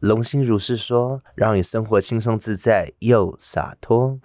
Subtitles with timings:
[0.00, 4.18] 龙心如是说，让你生活轻松自在又洒脱。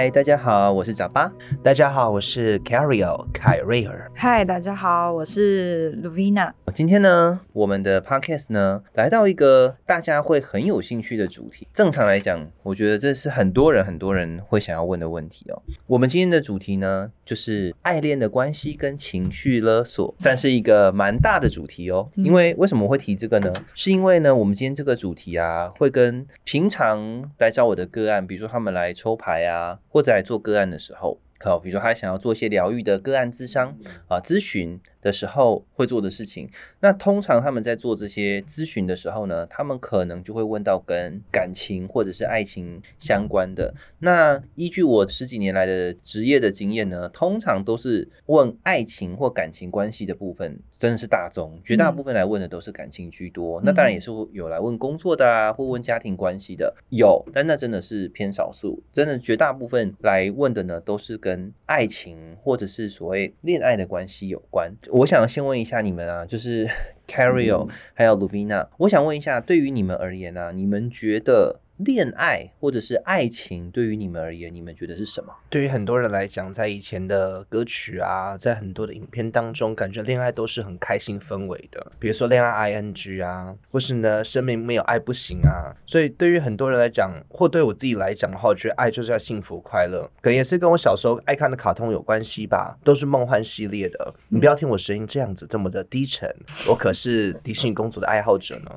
[0.00, 1.30] 嗨，大家好，我是早巴。
[1.62, 4.10] 大家好，我是 Carrio 凯瑞尔。
[4.14, 6.50] 嗨，大家好，我是 Luvina。
[6.72, 11.68] 今天呢，我们的 Podcast 呢，来到一个大家会很有兴趣的主题。
[11.74, 15.62] 正常来讲，我觉得这是很多人很多人会想要问的问题哦。
[15.86, 22.08] 我们今天的主题呢，就是爱恋的关系跟情绪勒索，算是一个蛮大的主题哦。
[22.14, 23.52] 因为为什么会提这个呢？
[23.74, 33.76] 是因为呢，我们今天这个主题啊，会跟平常来找我的个案，比如说他们来抽牌啊，或者来做个案的时候，好，比如说他想要做一些疗愈的个案咨商
[34.08, 36.48] 啊咨询的时候会做的事情。
[36.80, 43.74] 那通常他们在做这些咨询的时候呢，他们可能就会问到跟感情或者是爱情相关的。
[43.98, 53.60] 那依据我十几年来的职业的经验呢，通常都是问爱情或感情关系的部分，真的是大众，绝大部分来问的都是感情居多。
[53.64, 58.82] 那当然也是有来问工作的啊，或问家庭关系的，有，但那真的是偏少数。
[58.92, 64.72] 真的绝大部分来问的呢，都是跟爱情或者是所谓恋爱的关系有关。
[64.92, 66.68] 我想先问一下你们啊，就是
[67.06, 75.32] Carrio 还有 Luvina，我想问一下，对于你们而言呢、你们觉得恋爱或者是爱情对于你们而言，你们觉得是什么？
[75.48, 81.92] 对于很多人来讲，在以前的歌曲啊，在很多的影片当中，感觉恋爱都是很开心氛围的。
[81.98, 85.74] 比如说恋爱 ing 啊，或是呢生命没有爱不行啊。
[85.86, 94.14] 所以对于很多人来讲，或对我自己来讲的话，我觉得爱就是要幸福快乐，可能也是跟我小时候爱看的卡通有关系吧，都是梦幻系列的。
[94.28, 96.28] 你不要听我声音这样子这么的低沉，
[96.68, 98.70] 我可是迪士尼公主的爱好者呢。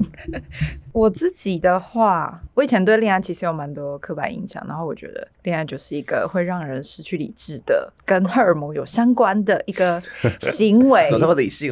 [0.92, 10.02] 我自己的话，我以前对恋爱其实有蛮多刻板印象，然后我觉得恋爱就是一个会让人失去理智的，跟荷尔蒙有相关的一个
[10.40, 11.10] 行为。
[11.10, 11.72] 怎么那么理性，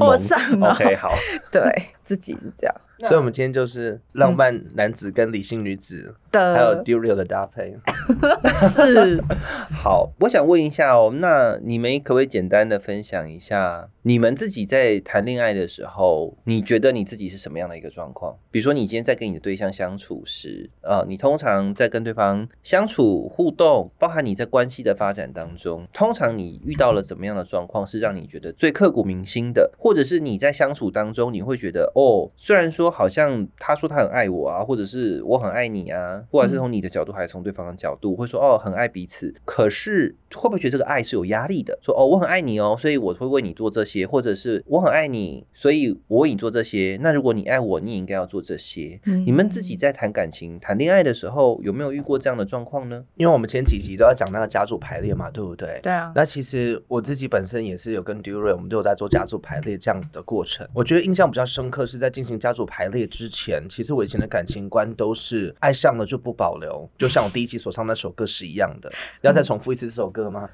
[0.00, 1.10] 我上脑 OK，好，
[1.50, 1.62] 对
[2.04, 7.76] 自己是这样所以，我们今天就是浪漫男子跟理性女子的，还有的，Durio 的搭配。
[8.52, 9.22] 是
[9.72, 18.36] 好，我想问一下哦，那你们可不可以简单的分享一下，你们自己在谈恋爱的时候，你觉得你自己是什么样的一个状况？
[18.50, 41.78] 比如说，你今天在跟你的对象相处时，呃，你通常在跟对方相处互动，包含你在关系的发展当中，通常你遇到了怎么样的状况，是让你觉得最刻骨铭心的，或者是你在相处当中，你会觉得哦，虽然说好像他说他很爱我啊，或者是我很爱你啊，不管是从你的角度还是从对方的角度，会说哦很爱彼此，可是会不会觉得这个爱是有压力的？
[41.82, 46.98] 说哦我很爱你哦，所以我会为你做这些，或者是我很爱你，所以我为你做这些。
[47.02, 49.00] 那如果你爱我，你也应该要做这些。
[49.04, 53.04] 嗯你们自己在谈感情、谈恋爱的时候，有没有遇过这样的状况呢？
[53.16, 55.80] 因为我们前几集都要讲那个家族排列嘛，对不对？
[55.82, 60.66] 对啊，那其实我自己本身也是有跟 Duray，我们都有在做家族排列这样子的过程。
[60.72, 68.90] 我觉得印象比较深刻是在进行家族排列之前，其实我以前的感情观都是爱上了就不保留，就像我第一集所唱那首歌是一样的。
[69.22, 70.48] 要再重复一次这首歌吗？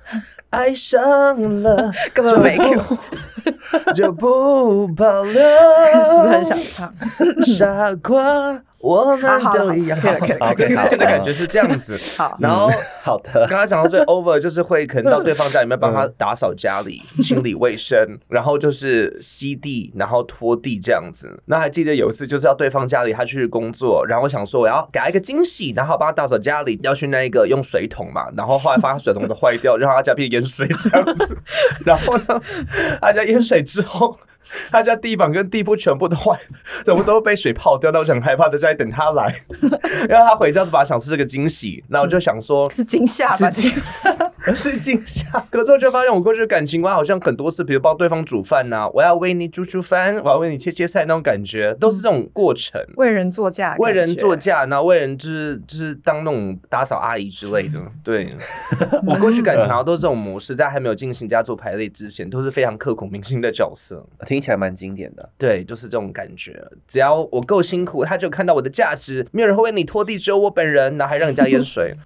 [0.51, 2.99] 爱上了 根本没 Q，
[3.95, 5.35] 就不保留，
[6.05, 6.95] 是不是很想唱？
[7.45, 9.99] 傻瓜，我们都一样。
[9.99, 11.99] 可以了可以了好可以之前的感觉是这样子。
[12.19, 12.71] 好，然后
[13.03, 21.43] 好的，刚刚讲到最 over 就是会可能到对方家里面帮他打扫家里、清理卫生， 然后就是吸地，然后拖地这样子。
[21.47, 31.39] 那还记得有一次就是要对方家里他去工作，然后我想说我要给他一个惊喜，然后帮他打扫家里，要去那一个用水桶嘛，然后后来发现水桶都坏掉，让他家变淹水这样子。
[31.87, 32.41] 然后呢，
[33.01, 34.19] 他家淹水之后。
[34.71, 36.39] 他家地板跟地铺全部都坏，
[36.85, 37.91] 全部都被水泡掉。
[37.91, 39.33] 那我就很害怕，的在等他来，
[40.09, 43.35] 然后他回家就把他想是这个惊喜，然后我就想说，是惊吓吧？
[43.37, 45.47] 是惊吓，是惊吓。
[45.51, 52.81] 可之后就发现，我过去的感情观好像很多次，比如帮对方煮饭呐、我要为你煮煮饭，我要为你切切菜那种感觉，都是这种过程。
[52.97, 57.81] 为人作嫁，为人作，嫁，然后为人就是就是当那种打扫阿姨之类的。
[58.03, 58.35] 对，
[59.07, 64.05] 我过去感情好像都是这种模式，在还没有进行家族排列之前，都是非常刻骨铭心的角色。
[64.34, 65.30] 听起来蛮经典的。
[65.38, 66.64] 对，就是这种感觉。
[66.88, 69.26] 只要我够辛苦，他就看到我的价值。
[69.32, 71.96] 没有人会为你拖地，只有我本人，然后还让人家淹水。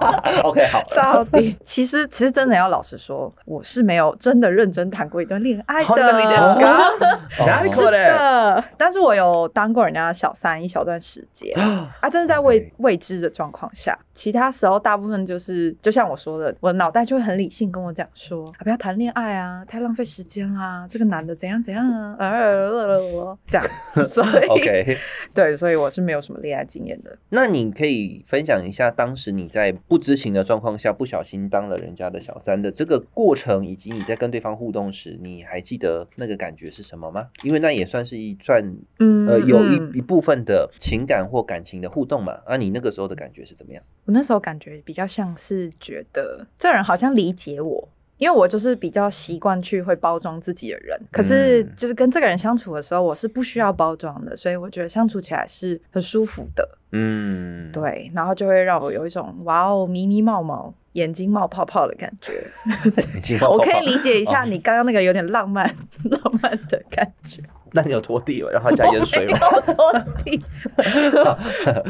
[0.43, 6.35] OK，好，到底其实其实真的要老实说，我是没有真的认真谈过一段恋爱好那你的。
[6.35, 8.09] ですか哪里是过来？
[8.09, 11.53] 的，但是我有当过人家的小三一小段时间
[12.01, 23.66] 啊，真是在未 OK 未知的状况下，其他时候大部分就是就像我说的，我的脑袋就会很理性跟我讲说，啊、不要谈恋爱啊，太浪费时间啦，这个男的 的怎样怎样啊，呃，这样，
[24.04, 24.96] 所以 OK，
[25.32, 27.16] 对，所以我是没有什么恋爱经验的。
[27.28, 37.28] 那你可以分享一下当时你在不知情的状况下不小心当了人家的小三的这个过程，以及你在跟对方互动时，你还记得那个感觉是什么吗？
[37.44, 42.40] 因为那也算是一段嗯呃有一嗯一部分的情感或感情的互动嘛。
[42.44, 43.82] 啊，你那个时候的感觉是怎么样？
[44.06, 47.88] 我那时候感觉比较像是觉得这人好像理解我，
[48.20, 56.68] 因为我就是比较习惯去会包装自己的人，可是嗯就是跟这个人相处的时候，我是不需要包装的，所以我觉得相处起来是很舒服的。
[56.92, 62.44] 嗯，对，然后就会让我有一种哇哦迷迷冒冒、眼睛冒泡泡的感觉。
[63.48, 65.74] 我可以理解一下哦你刚刚那个有点浪漫、
[66.04, 67.42] 浪漫的感觉。
[67.72, 68.48] 那你有拖地吗？
[68.50, 69.38] 让他加盐水吗？
[69.66, 69.92] 拖
[70.24, 70.40] 地。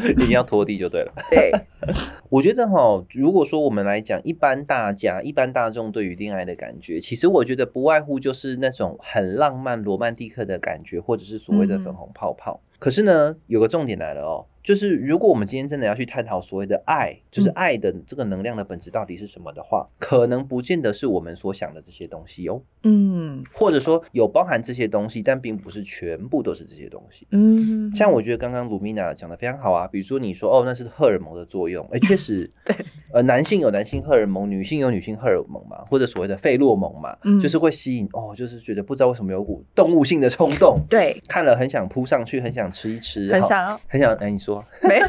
[0.11, 1.13] 一定要拖地就对了。
[1.31, 1.53] 对，
[2.29, 12.61] 我觉得哈，如果说我们来讲，一般大家、一般大众对于恋爱的感觉，其实我觉得不外乎就是那种很浪漫、罗曼蒂克的感觉，或者是所谓的粉红泡泡。
[12.79, 27.27] 可是呢，有个重点来了哦，就是如果我们今天真的要去探讨所谓的爱，就是爱的这个能量的本质到底是什么的话，可能不见得是我们所想的这些东西哦，嗯或者说有包含这些东西，但并不是全部都是这些东西。
[27.31, 32.77] 嗯，像我觉得刚刚卢米娜讲的非常好啊，比如说你说哦，那是荷尔蒙的作用，哎，确实， 对，
[33.13, 44.50] 呃，男性有男性荷尔蒙，女性有女性荷尔蒙嘛，或者所谓的费洛蒙嘛，嗯就是会吸引哦，就是觉得不知道为什么有股动物性的冲动，对，看了很想扑上去，很想吃一吃，好很想很想，哎，你说，
[44.83, 45.07] 没有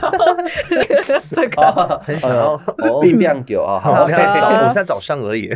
[1.31, 2.01] 这个。
[2.03, 5.49] 很想要哦并不久啊，好我现在早我现在早上而已，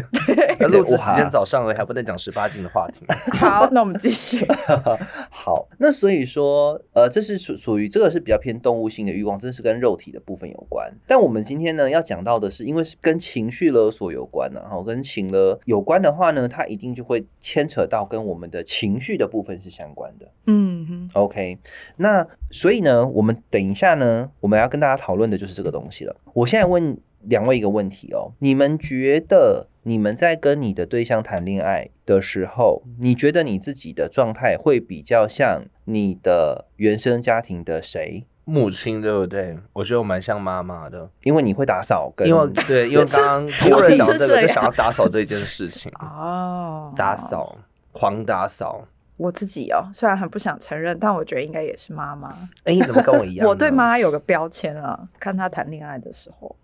[0.69, 3.05] 录制时间早上而已，还不能讲十八禁的话题。
[3.37, 4.45] 好，那我们继续。
[5.29, 10.91] 好，那所以说，呃，这是属属于这个是比较偏动物性的欲望，这是跟肉体的部分有关。
[11.07, 20.25] 但我们今天呢要讲到的是，因为是跟情绪勒索有关呢、哈，跟情勒有关的话呢，它一定就会牵扯到跟我们的情绪的部分是相关的。
[20.47, 21.57] 嗯哼，OK，
[21.97, 26.15] 那所以呢，我们等一下呢，我们要跟大家讨论的就是这个东西了。
[26.33, 38.25] 我现在问两位一个问题哦，你们觉得你们在跟你的对象谈恋爱的时候，你觉得你自己的状态会比较像你的原生家庭的谁？
[38.47, 39.57] 母亲对不对？
[39.73, 47.15] 我觉得我蛮像妈妈的，因为你会打扫跟，因为对，因为 刚突然讲到这个，就想要打扫这一件事情，哦，打。
[47.15, 47.57] 扫，
[47.91, 48.85] 狂打扫。
[49.17, 52.29] 我自己哦，虽然很不想承认，但我觉得应该也是妈妈。
[52.65, 53.47] 哎，你怎么跟我一样？
[53.49, 56.55] 我对妈有个标签啊，看她谈恋爱的时候，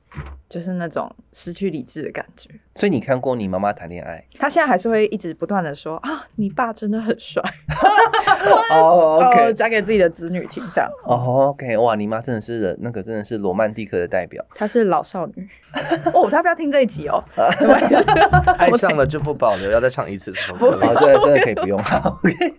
[0.49, 2.49] 就是那种失去理智的感觉。
[2.75, 4.23] 所以你看过你妈妈谈恋爱？
[4.39, 7.41] 她现在还是会一直不断的说啊，你爸真的很帅，
[8.71, 10.89] 哦 哦，讲给自己的子女听，这样。
[11.05, 14.43] 哦，OK，哇，你妈真的是那个真的是罗曼蒂克的代表。
[14.55, 15.49] 她是老少女
[16.13, 17.23] 哦，她不要听这一集哦。
[18.57, 20.71] 爱上了就不保留，要再唱一次这首歌。
[20.79, 21.77] 好，这个真的可以不用。
[21.83, 22.53] 好，OK，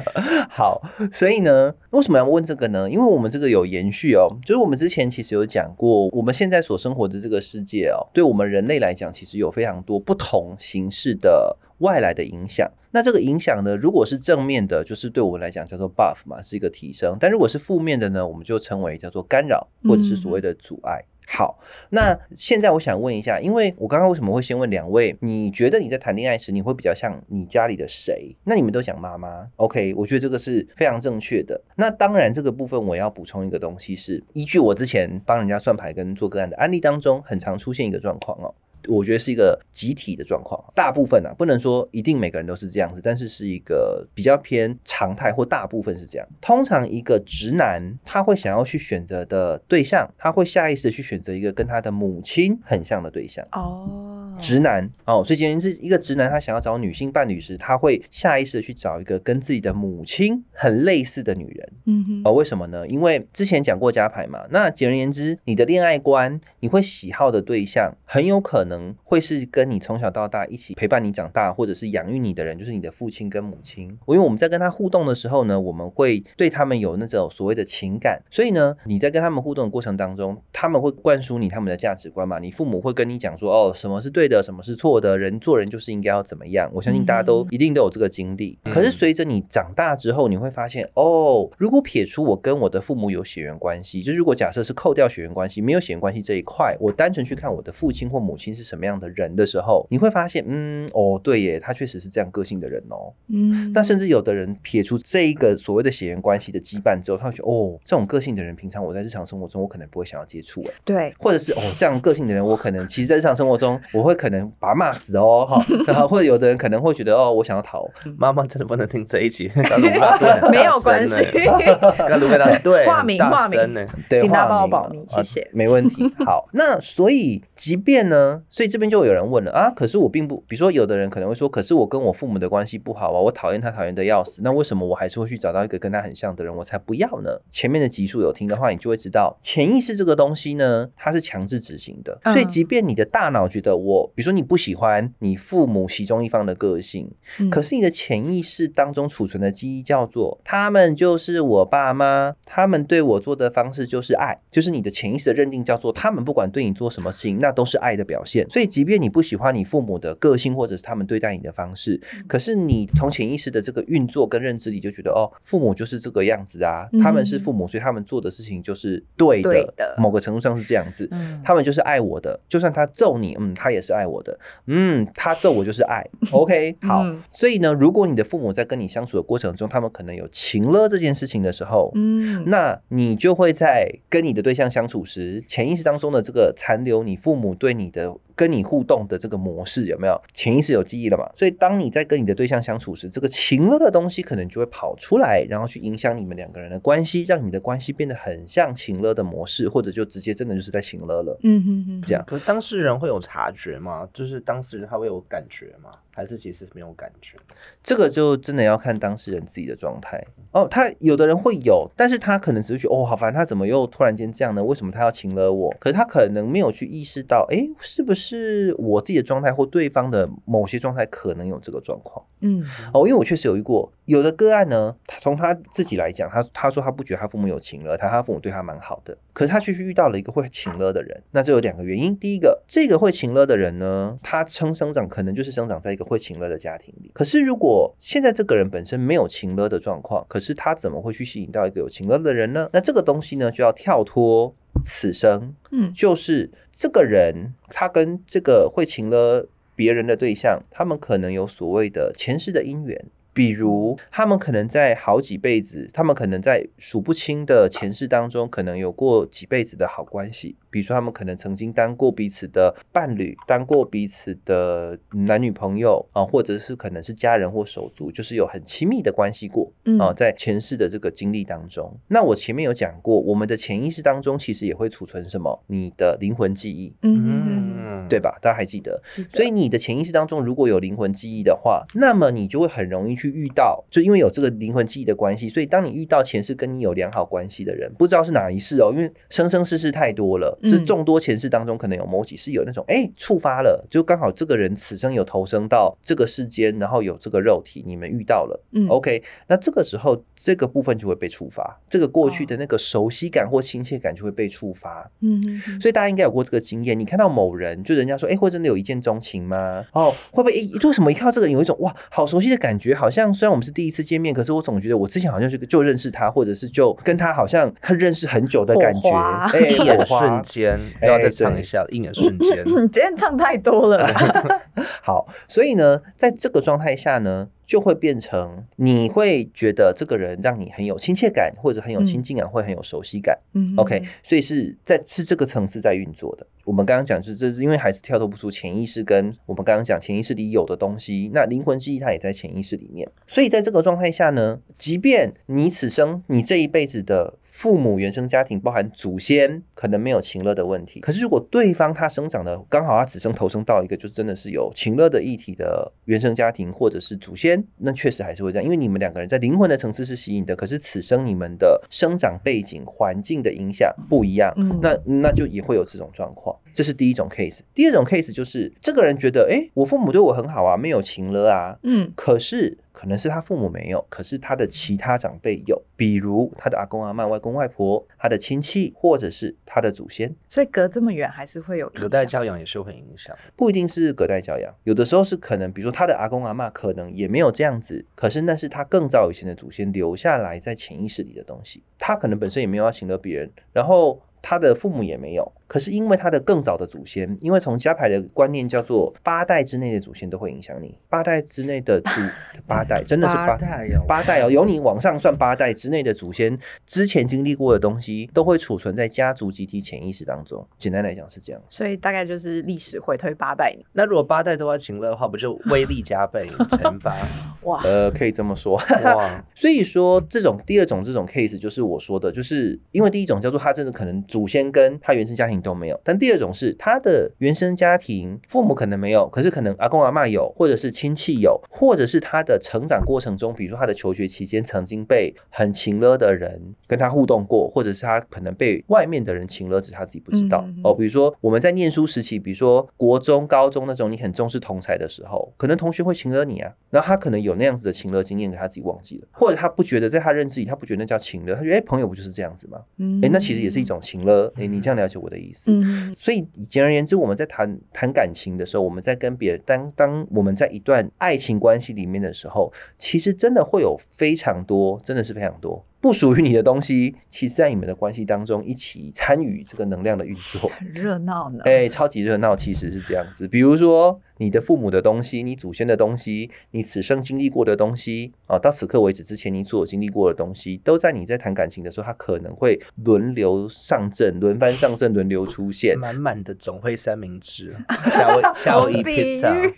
[0.48, 2.90] 好，所以呢，为什么要问这个呢？
[2.90, 11.56] 因为我们这个有延续哦，就是我们之前其实有讲过，我们现在所生活的这个世界哦，对我们人类来讲，其实有非常多不同形式的。
[11.78, 21.02] 外来的影响，那这个影响呢，如果是正面的，就是对我们来讲叫做 buff 嘛，是一个提升；但如果是负面的呢，我们就称为叫做干扰，或者是所谓的阻碍。
[21.34, 21.58] 好，
[21.88, 25.16] 那现在我想问一下，因为我刚刚为什么会先问两位？
[25.20, 28.36] 你觉得你在谈恋爱时，你会比较像你家里的谁？
[28.44, 29.94] 那你们都讲妈妈，OK？
[29.94, 31.58] 我觉得这个是非常正确的。
[31.76, 38.54] 那当然，这个部分我要补充一个东西是，依据我之前帮人家算牌跟做个案的案例当中，很常出现一个状况哦。
[38.88, 46.28] 我觉得是一个集体的状况，大部分啊，不能说一定每个人都是这样子，但是是一个比较偏常态或大部分是这样。
[46.40, 53.46] 通常一个直男他会想要去选择的对象，他会下意识去选择一个跟他的母亲很像的对象。
[53.52, 61.72] 哦，直男哦，所以简言之，一个直男他想要找女性伴侣时，他会下意识的去找一个跟自己的母亲很类似的女人。
[61.86, 62.86] 嗯哼，哦，为什么呢？
[62.86, 64.40] 因为之前讲过加牌嘛。
[64.50, 73.88] 那简而言之，你的恋爱观，你会喜好的对象，很有可能会是跟你从小到大一起陪伴你长大，或者是养育你的人，就是你的父亲跟母亲。
[74.06, 82.38] 因为我们在跟他互动的时候呢，我们会对他们有那种所谓的情感，所以呢，你在跟他们互动的过程当中，他们会灌输你他们的价值观嘛。
[82.38, 86.70] 你父母会跟你讲说，哦，什么是对的，什么是错的，人做人就是应该要怎么样。
[86.72, 88.58] 我相信大家都嗯一定都有这个经历。
[88.64, 103.12] 嗯可是随着你长大之后，你会发现，哦，如果撇除我跟我的父母有血缘关系，就如果假设是扣掉血缘关系，没有血缘关系这一块，我单纯去看我的父亲或母亲是什么样的人的时候，你会发现，嗯，哦，对耶，他确实是这样个性的人哦。
[103.28, 119.50] 嗯，那甚至有的人撇除这一个所谓的血缘关系的羁绊之后，他会觉得，哦，这种个性的人，平常我在日常生活中我可能不会想要接触，哎，对，或者是哦，这样个性的人，我可能其实在日常生活中，我会可能把他骂死哦， 哈，然后或者有的人可能会觉得哦，我想要逃，妈妈真的不能听这一集，
[120.50, 121.22] 没有关系。
[121.22, 121.78] 欸，
[122.08, 123.88] 刚卢贝拉对化名很大化名。
[124.08, 125.40] 对，请大家帮我名保密谢谢。
[125.40, 126.10] 啊没问题。
[126.24, 137.30] 好，那所以即便呢，所以这边就有人问了啊，可是我并不，比如说有的人可能会说，可是我跟我父母的关系不好啊，我讨厌他讨厌的要死，那为什么我还是会去找到一个跟他很像的人，我才不要呢？
[137.50, 142.32] 前面的集数有听的话，你就会知道，潜意识这个东西呢，它是强制执行的，嗯。
[142.32, 158.48] 所以即便你的大脑觉得我，比如说你不喜欢你父母其中一方的个性，嗯可是你的潜意识当中储存的记忆叫做他们就是我爸妈，他们对我做的方式就是爱，就是你的潜意识的认定叫做他们不管对你做什么事情，那都是爱的表现。
[158.48, 171.08] 所以，即便你不喜欢你父母的个性或者是他们对待你的方式，可是你从潜意识的这个运作跟认知里就觉得哦，父母就是这个样子啊，他们是父母，所以他们做的事情就是对的，某个程度上是这样子。
[171.12, 177.02] 嗯他们就是爱我的，就算他揍你，嗯，他也是爱我的，嗯，他揍我就是爱， OK，好。
[177.02, 188.16] 嗯所以呢，如果你的父母在跟你相处的过程中，他们可能有情勒这件事情的时候，嗯那你就会在跟你的对象相处时，潜意识当中的这个残留你父母对你的。
[188.34, 191.30] 跟你互动的这个模式有没有潜意识有记忆了嘛？
[191.36, 201.38] 所以当你在跟你的对象相处时，这个情勒的东西可能就会跑出来，然后去影响你们两个人的关系，让你们的关系变得很像情勒的模式，或者就直接真的就是在情勒了。
[201.42, 204.08] 嗯哼哼，这样可当事人会有察觉吗？
[204.14, 205.90] 就是当事人他会有感觉吗？
[206.14, 207.36] 还是其实没有感觉？
[207.82, 210.68] 这个就真的要看当事人自己的状态哦。
[210.70, 214.62] 他有的人会有，但是他可能只是觉得哦，好烦，他怎么又突然间这样呢？
[214.62, 215.74] 为什么他要请了我？
[215.80, 223.06] 可是他可能没有去意识到，诶，是不是我自己的状态或对方的某些状态可能有这个状况嗯哦？
[223.06, 231.22] 因为我确实有遇过有的个案呢，他从他自己来讲，他他说他不觉得他父母有情了，他他父母对他蛮好的，可是他却去遇到了一个会情了的人。
[231.30, 237.10] 那这有两个原因，第一个，这个会情了的人呢，他生生长可能就是生长在一个会情了的家庭里。
[237.14, 242.68] 可是如果现在这个人本身没有情了的状况，可是他怎么会去吸引到一个有情了的人呢？
[242.72, 244.54] 那这个东西呢，就要跳脱
[244.84, 253.06] 此生，嗯就是这个人他跟这个会情了别人的对象，他们可能有所谓的前世的姻缘。
[253.34, 260.56] 比如，他们可能在好几辈子，他们可能在数不清的前世当中，可能有过几辈子的好关系。
[260.72, 271.94] 比如说，他们可能曾经当过彼此的伴侣，当过彼此的男女朋友啊，或者是可能是家人或手足，就是有很亲密的关系过嗯啊，在前世的这个经历当中。
[272.08, 275.62] 那我前面有讲过，我们的潜意识当中其实也会储存什么？
[275.66, 276.94] 你的灵魂记忆。
[277.02, 278.38] 嗯嗯，对吧？
[278.40, 279.02] 大家还记得？
[279.30, 298.64] 所以你的潜意识当中如果有灵魂记忆的话，那么你就会很容易去遇到，就因为有这个灵魂记忆的关系，所以当你遇到前世跟你有良好关系的人，不知道是哪一世哦，因为生生世世太多了，嗯是众多前世当中可能有某几世有那种哎触发了，就刚好这个人此生有投生到这个世间，然后有这个肉体，你们遇到了。
[298.72, 305.10] 嗯 OK，那这个时候这个部分就会被触发，这个过去的那个熟悉感或亲切感就会被触发。
[305.20, 309.84] 嗯所以大家应该有过这个经验，你看到某人，就人家说，哎、会真的有一见钟情吗？
[309.92, 312.94] 哦，会不会，哎为什么一看到这个人有一种哇，好熟悉的感觉？
[312.94, 322.62] 好像虽然我们是第一次见面，可是我总觉得我之前好像是就认识他，或者是就跟他好像他 认识很久的感觉火花，哎、一眼火花 瞬间，哎要再唱一下，一眼瞬间。
[322.66, 324.06] 你今天唱太多了，
[325.02, 333.38] 好，所以呢，在这个状态下呢，就会变成你会觉得这个人让你很有亲切感，或者很有亲近感，会很有熟悉感。
[333.54, 336.46] 嗯 OK，所以是在是这个层次在运作的。
[336.64, 343.10] 我们刚刚讲是这是因为孩子跳脱不出潜意识跟我们刚刚讲潜意识里有的东西，那灵魂记忆它也在潜意识里面。
[343.26, 366.51] 所以在这个状态下呢，即便你此生你这一辈子的父母原生家庭包含祖先可能没有情乐的问题，可是如果对方他生长的刚好他此生投生到一个就真的是有情乐的议题的原生家庭或者是祖先，那确实还是会这样，因为你们两个人在灵魂的层次是吸引的，可是此生你们的生长背景环境的影响不一样，嗯那那就也会有这种状况。
[366.72, 367.60] 这是第一种 case。
[367.74, 383.36] 第二种 case 就是这个人觉得，诶，我父母对我很好啊，没有情了啊，嗯可是可能是他父母没有，可是他的其他长辈有，比如他的阿公阿嬷、外公外婆、他的亲戚，或者是他的祖先，所以隔这么远还是会有影隔代教养也是会影响。
[383.56, 394.22] 不一定是隔代教养，有的时候是可能，比如说他的阿公阿嬷可能也没有这样子，可是那是他更早以前的祖先留下来在潜意识里的东西，他可能本身也没有要请了别人，然后。
[394.44, 402.10] 他的父母也没有，可是因为他的更早的祖先，因为从家牌的观念叫做八代之内的祖先都会影响你，八代之内的祖
[402.68, 410.62] 八代真的是八代哦，八代哦，由你往上算八代之内的祖先之前经历过的东西，都会储存在家族集体潜意识当中。
[410.76, 411.62] 简单来讲是这样。
[411.70, 413.82] 所以大概就是历史回推八百年。
[413.94, 417.16] 那如果八代都要请乐的话，不就威力加倍乘八？
[417.64, 418.76] 哇，呃，可以这么说。
[418.76, 440.94] 哇， 所以说，这种第二种这种 case 就是我说的，就是因为第一种叫做他真的可能祖先跟他原生家庭都没有，但第二种是他的原生家庭父母可能没有，可是可能阿公阿嬷有，或者是亲戚有，或者是他的成长过程中，比如说他的求学期间曾经被很情勒的人跟他互动过，或者是他可能被外面的人情勒，只是他自己不知道、哦。
[440.94, 452.80] 比如说我们在念书时期，比如说国中、高中那种你很重视同才的时候，可能同学会情勒你啊，然后他可能有那样子的情勒经验，可他自己忘记了，或者他不觉得在他认知里，他不觉得那叫情勒，他觉得哎、朋友不就是这样子吗？
[452.98, 455.70] 嗯哎、那其实也是一种情勒，哎、你这样了解我的意思？
[455.70, 470.68] 嗯所以简而言之，我们在谈谈感情的时候，我们在跟别人当当我们在一段爱情关系里面的时候，其实真的会有非常多，真的是非常多不属于你的东西，其实在你们的关系当中一起参与这个能量的运作。
[470.68, 471.60] 很热闹呢。
[471.64, 473.46] 哎、超级热闹，其实是这样子。
[473.46, 485.96] 比如说，你的父母的东西，你祖先的东西，你此生经历过的东西，啊，到此刻为止之前你所经历过的东西，都在你在谈感情的时候，它可能会轮流上阵、轮番上阵、轮流出现。
[485.96, 487.76] 满满的总会三明治，
[488.10, 489.74] 夏威夏威夷比 pizza，喻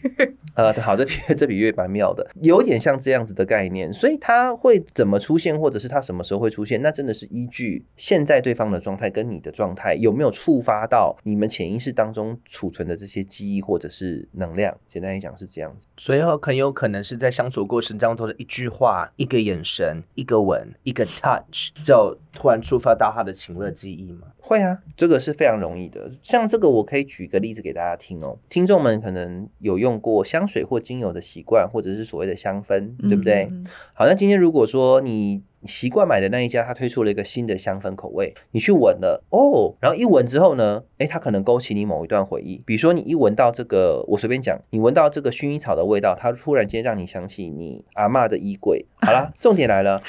[0.54, 3.92] 呃， 好，这比这比喻蛮妙的，有点像这样子的概念。
[3.92, 14.76] 所以它会怎么出现，或者是它什么时候会出现，那真的是依据现在对方的状态跟你的状态有没有触发到你们潜意识当中储存的这些记忆或者是能量。
[14.86, 15.86] 简单来讲是这样子。
[15.96, 24.28] 所以很有可能是在相处过程当中的一句话、一个眼神、一个吻、一个 touch，就突然触发到他的情乐记忆吗？
[24.38, 26.10] 会啊，这个是非常容易的。
[26.22, 28.36] 像这个，我可以举个例子给大家听哦。
[28.50, 33.48] 听众们可能有用过香水或精油的习惯，或者是所谓的香氛，对不对？
[33.50, 42.62] 嗯好，那今天如果说你习惯买的那一家，它推出了一个新的香氛口味，你去闻了哦，然后一闻之后呢，诶，它可能勾起你某一段回忆。
[42.64, 48.84] 比如说你一闻到这个，我随便讲，你闻到这个薰衣草的味道，它突然间让你想起你阿嬷的衣柜。
[49.00, 50.00] 好啦， 重点来了，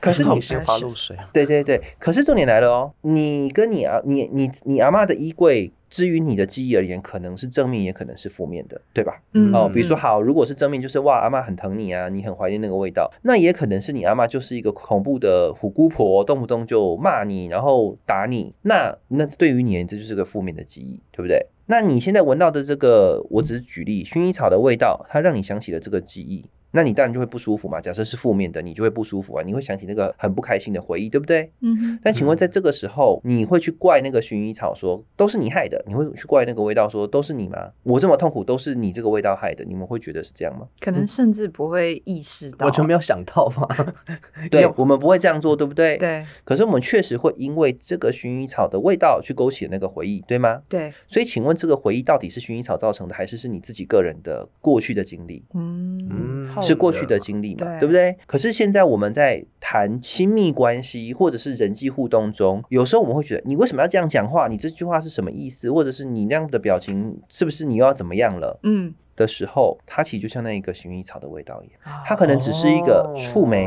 [0.00, 9.22] 可是你心花露水， 对对对，可是重点来了哦，你跟你阿你你你阿嬷的衣柜，至于你的记忆而言，可能是正面，也可能是负面的，对吧？
[9.32, 13.08] 嗯哦，比如说好，如果是正面，就是哇，阿妈很疼你啊，你很怀念那个味道。
[13.22, 18.52] 那也可能是你阿妈就是一个恐怖的虎姑婆，动不动就骂你，然后打你。
[18.62, 21.46] 那那对于你，这就是个负面的记忆，对不对？
[21.66, 26.44] 那你现在闻到的这个，我只是举例，薰衣草的味道，它让你想起了这个记忆。
[26.74, 27.80] 那你当然就会不舒服嘛。
[27.80, 31.50] 假设是负面的，你就会不舒服啊，你会想起那个很不开心的回忆，对不对？
[31.60, 35.82] 嗯但请问，在这个时候，你会去怪那个薰衣草说都是你害的？
[35.86, 37.70] 你会去怪那个味道说都是你吗？
[37.84, 39.64] 我这么痛苦都是你这个味道害的？
[39.64, 40.66] 你们会觉得是这样吗？
[40.80, 43.68] 可能甚至不会意识到，我就没有想到嘛。
[44.50, 45.96] 对， 我们不会这样做，对不对？。
[45.98, 50.60] 对可是我们确实会因为这个薰衣草的味道去勾起那个回忆，对吗？
[50.68, 55.44] 对，所以，请问这个回忆到底是薰衣草造成的，还是是你自己个人的过去的经历？
[55.54, 58.16] 嗯嗯，后是过去的经历嘛，对对不对？
[58.26, 64.48] 可是现在我们在谈亲密关系或者是人际互动中，有时候我们会觉得，你为什么要这样讲话？
[64.48, 65.70] 你这句话是什么意思？
[65.70, 68.58] 或者是你那样的表情，是不是你又要怎么样了？
[68.62, 73.64] 嗯，的时候，它其实就像那一个薰衣草的味道一样，啊它可能只是一个触媒。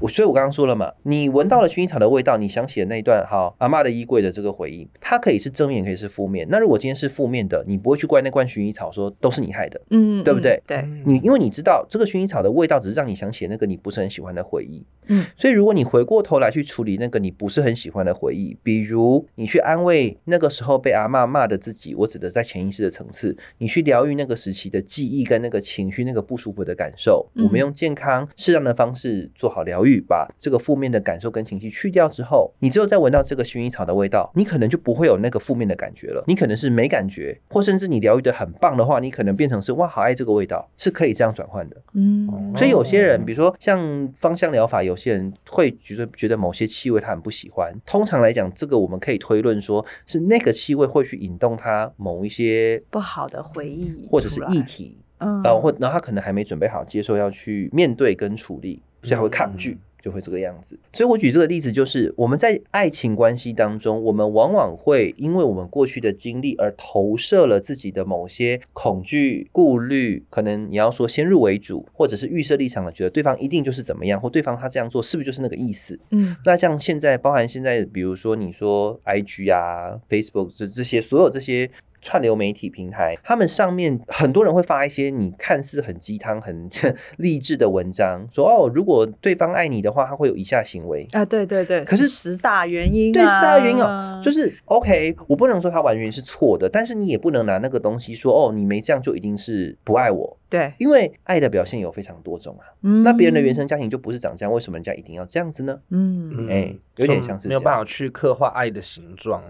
[0.00, 6.46] 我所以，我刚刚说了嘛，你闻到了薰衣草的味道，你想起了那一段好阿妈的衣柜的这个回忆，它可以是正面，也可以是负面。
[6.50, 41.76] 那如果今天是负面的，你不会去怪那罐薰衣草说都是你害的，嗯，对不对嗯对，你因为你知道这个薰衣草的味道只是让你想起那个你不是很喜欢的回忆，嗯，所以如果你回过头来去处理那个你不是很喜欢的回忆，比如你去安慰那个时候被阿妈骂的自己，我指的在潜意识的层次，你去疗愈那个时期的记忆跟那个情绪、那个不舒服的感受，嗯我们用健康适当的方式做好疗愈，把这个负面的感受跟情绪去掉之后，你只有再闻到这个薰衣草的味道，你可能就不会有那个负面的感觉了，你可能是没感觉，或甚至你疗愈的很棒的话，你可能变成是哇好爱这个味道，是可以这样转换的。
[41.94, 47.74] 嗯，所以有些人，比如说像芳香疗法，有些人会觉得觉得某些气味他很不喜欢。
[47.84, 54.69] 通常来讲，这个我们可以推论说是那个气味会去引动他某一些不好的回忆或者是出来议题，
[55.18, 59.78] 嗯，然后或然后他可能还没准备好接受要去面对跟处理，所以他会抗拒。
[60.02, 60.78] 就会这个样子。
[60.94, 76.00] 所以我举这个例子，就是我们在爱情关系当中，我们往往会因为我们过去的经历而投射了自己的某些恐惧、顾虑，可能你要说先入为主，或者是预设立场的，觉得对方一定就是怎么样，或对方他这样做是不是就是那个意思？
[76.12, 86.68] 嗯那像现在，包含现在，比如说你说 IG 啊、Facebook 这这些所有这些串流媒体平台，他们上面很多人会发一些你看似很鸡汤、很
[87.18, 91.06] 励志的文章，说哦，如果对方爱你的话，他会有以下行为。
[91.12, 102.64] 啊，对对对，可是十大原因、啊，对，十大原因哦，就是 OK，我不能说他完全是错的，但是你也不能拿那个东西说哦，你没这样就一定是不爱我，对，因为爱的表现有非常多种啊。
[102.82, 105.78] 嗯那别人的原生家庭就不是长这样，为什么人家一定要这样子呢？
[105.90, 109.42] 嗯，哎有点像是没有办法去刻画爱的形状。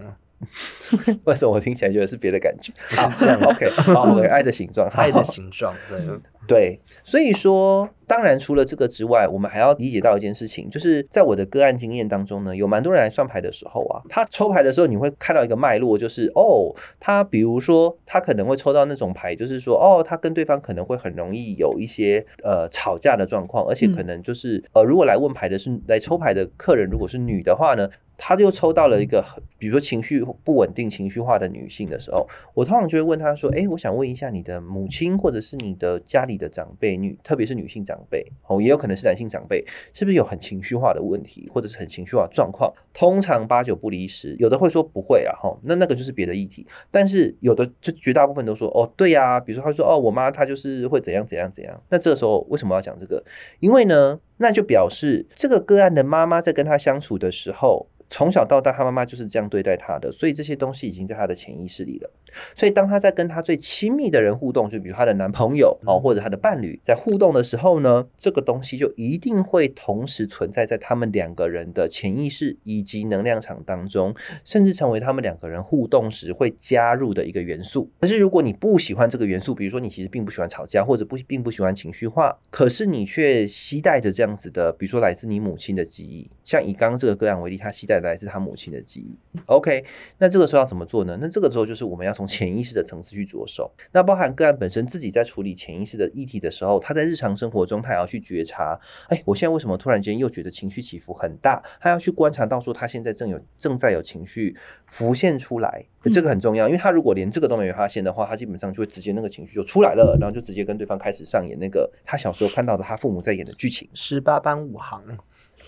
[1.25, 2.71] 为什么我听起来觉得是别的感觉？
[2.95, 5.99] 好，这样子 OK，好，OK，爱的形状， 爱的形状，对，
[6.47, 39.63] 对，所以说，当然除了这个之外，我们还要理解到一件事情，就是在我的个案经验当中呢，有蛮多人来算牌的时候啊，他抽牌的时候，你会看到一个脉络，就是哦，他比如说他可能会抽到那种牌，就是说哦，他跟对方可能会很容易有一些呃吵架的状况，而且可能就是呃，如果来问牌的是来抽牌的客人，如果是女的话呢，他就抽到了一个很，比如说情绪不稳定、情绪化的女性的时候，我通常就会问他说：“诶，我想问一下你的母亲或者是你的家里你的长辈，女特别是女性长辈，哦，也有可能是男性长辈，
[39.93, 42.73] 是不是有很情绪化的问题，或者是很情绪化状况？
[42.93, 46.65] 通常八九不离十，有的会说不会啊，哈，那那个就是别的议题。
[46.89, 51.83] 但是有的就绝大部分都说哦，对呀、比如说他说哦，我妈她就是会怎样怎样怎样。
[51.89, 53.23] 那这个时候为什么要讲这个？
[53.59, 57.87] 因为呢，那就表示这个个案的妈妈在跟他相处的时候。
[58.11, 62.11] 从小到大，他妈妈就是这样对待他的，所以这些东西已经在他的潜意识里了。
[62.55, 77.89] 所以当他在跟他最亲密的人互动，就比如他的男朋友哦，或者他的伴侣在互动的时候呢，这个东西就一定会同时存在在他们两个人的潜意识以及能量场当中，甚至成为他们两个人互动时会加入的一个元素。
[78.01, 89.17] 可是如果你不喜欢这个元素，比如说你其实并不喜欢吵架，或者不并不喜欢情绪化，可是你却期待着这样子的，比如说来自你母亲的记忆，像以刚刚这个个案为例，他期待来自他母亲的记忆。
[89.45, 89.85] OK，
[90.17, 91.17] 那这个时候要怎么做呢？
[91.21, 93.71] 那这个时候就是我们要从潜意识的层次去着手。
[93.91, 101.61] 那包含个案本身自己在处理潜意识的议题的时候，他在日常生活中他也要去觉察，哎，我现在为什么突然间又觉得情绪起伏很大？
[101.79, 115.03] 他要去观察到说他现在正有正在有情绪浮现出来，这个很重要，因为他如果连这个都没有发现的话，他基本上就会直接那个情绪就出来了，然后就直接跟对方开始上演那个他小时候看到的他父母在演的剧情，十八般武行，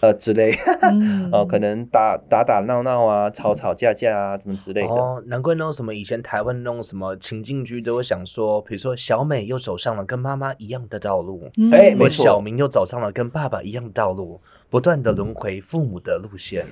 [0.03, 0.53] 呃之类。
[0.83, 4.89] 嗯哦，可能打打打闹闹啊，吵吵架架啊，什么之类的。
[4.89, 16.65] 哦，难怪那种什么以前台湾那种什么情境剧都会想说，比如说小美又走上了跟妈妈一样的道路，哎没或小，明又走上了跟爸爸一样的道路，不断的轮回父母的路线。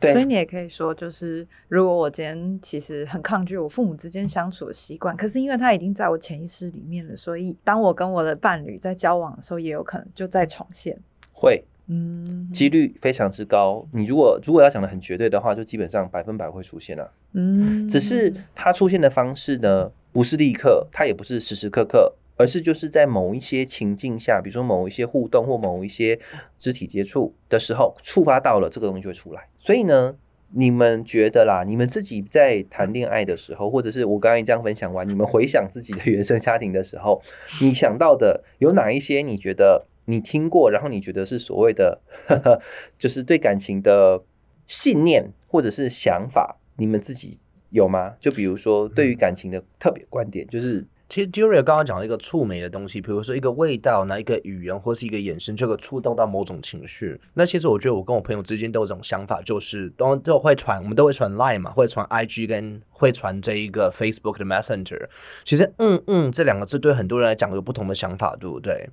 [0.00, 10.98] 对，所以你也可以说，就是如果我今天其实很抗拒我父母之间相处的习惯，可是因为他已经在我潜意识里面了，所以当我跟我的伴侣在交往的时候，也有可能就再重现。
[11.32, 13.86] 会嗯几率非常之高。
[13.92, 17.08] 你如果如果要讲的很绝对的话，就基本上百分百会出现啊。
[17.32, 26.18] 嗯，只是它出现的方式呢，不是立刻，它也不是时时刻刻，而是就是在某一些情境下，比如说某一些互动或某一些
[26.58, 29.48] 肢体接触的时候，触发到了这个东西就会出来。
[29.58, 30.16] 所以呢。
[30.56, 31.64] 你们觉得啦？
[31.66, 37.20] 你们自己在谈恋爱的时候，或者是我刚才这样分享完，你们回想自己的原生家庭的时候，
[37.60, 39.20] 你想到的有哪一些？
[39.20, 42.00] 你觉得你听过，然后你觉得是所谓的，
[42.98, 44.22] 就是对感情的
[44.66, 47.38] 信念或者是想法，你们自己
[47.70, 48.14] 有吗？
[48.20, 57.20] 就比如说对于感情的特别观点，就是其实 Julia 刚刚讲了一个触媒的东西，比如说一个味道，那一个语言或是一个眼神，就会触动到某种情绪。
[57.34, 65.08] 那其实我觉得我跟我朋友之间都有这种想法，就是都都会传，我们都会传 Line 嘛，会传 IG 跟会传这一个 Facebook 的 Messenger。
[65.44, 68.88] 其实嗯嗯这两个字对很多人来讲有不同的想法，对不对？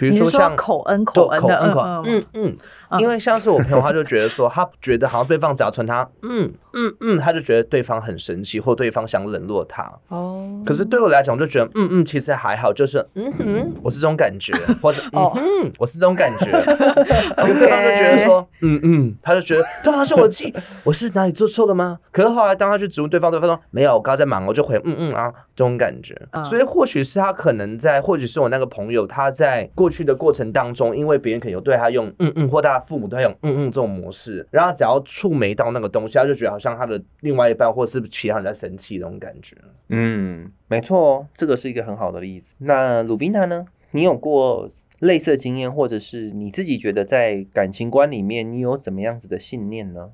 [0.00, 2.56] 比如说像口恩口恩的口恩口嗯嗯
[2.90, 9.82] 嗯，因为像是我朋友，他就觉得说，他觉得好像对方只要传他嗯嗯嗯，他就觉得对方很神奇，或对方想冷落他。
[10.08, 15.32] 哦，可是对我来讲，我就觉得嗯嗯，其实还好，就是嗯哼，我是这种感觉， 或者嗯哦。
[15.34, 15.42] 哼，
[15.78, 16.46] 我是这种感觉。
[17.36, 20.52] 对方就觉得说嗯嗯，他就觉得对方是我的气，
[20.84, 21.98] 我是哪里做错了吗？
[22.10, 26.18] 可是后来当他去质问对方，对方说没有，我刚刚在忙，我就回嗯嗯啊这种感觉。
[26.30, 39.54] 嗯所以或许是他可能在，或许是我那个朋友他在过去的过程当中，因为别人可能有对他用嗯嗯，或他父母对他用嗯嗯这种模式，然后只要触没到那个东西，他就觉得好像他的另外一半或是其他人在生气那种感觉。
[39.90, 42.54] 嗯，没错哦，这个是一个很好的例子。
[42.58, 43.66] 那鲁宾娜呢？
[43.90, 44.70] 你有过
[45.00, 50.10] 类似的经验，或者是你自己觉得在感情观里面你有怎么样子的信念呢？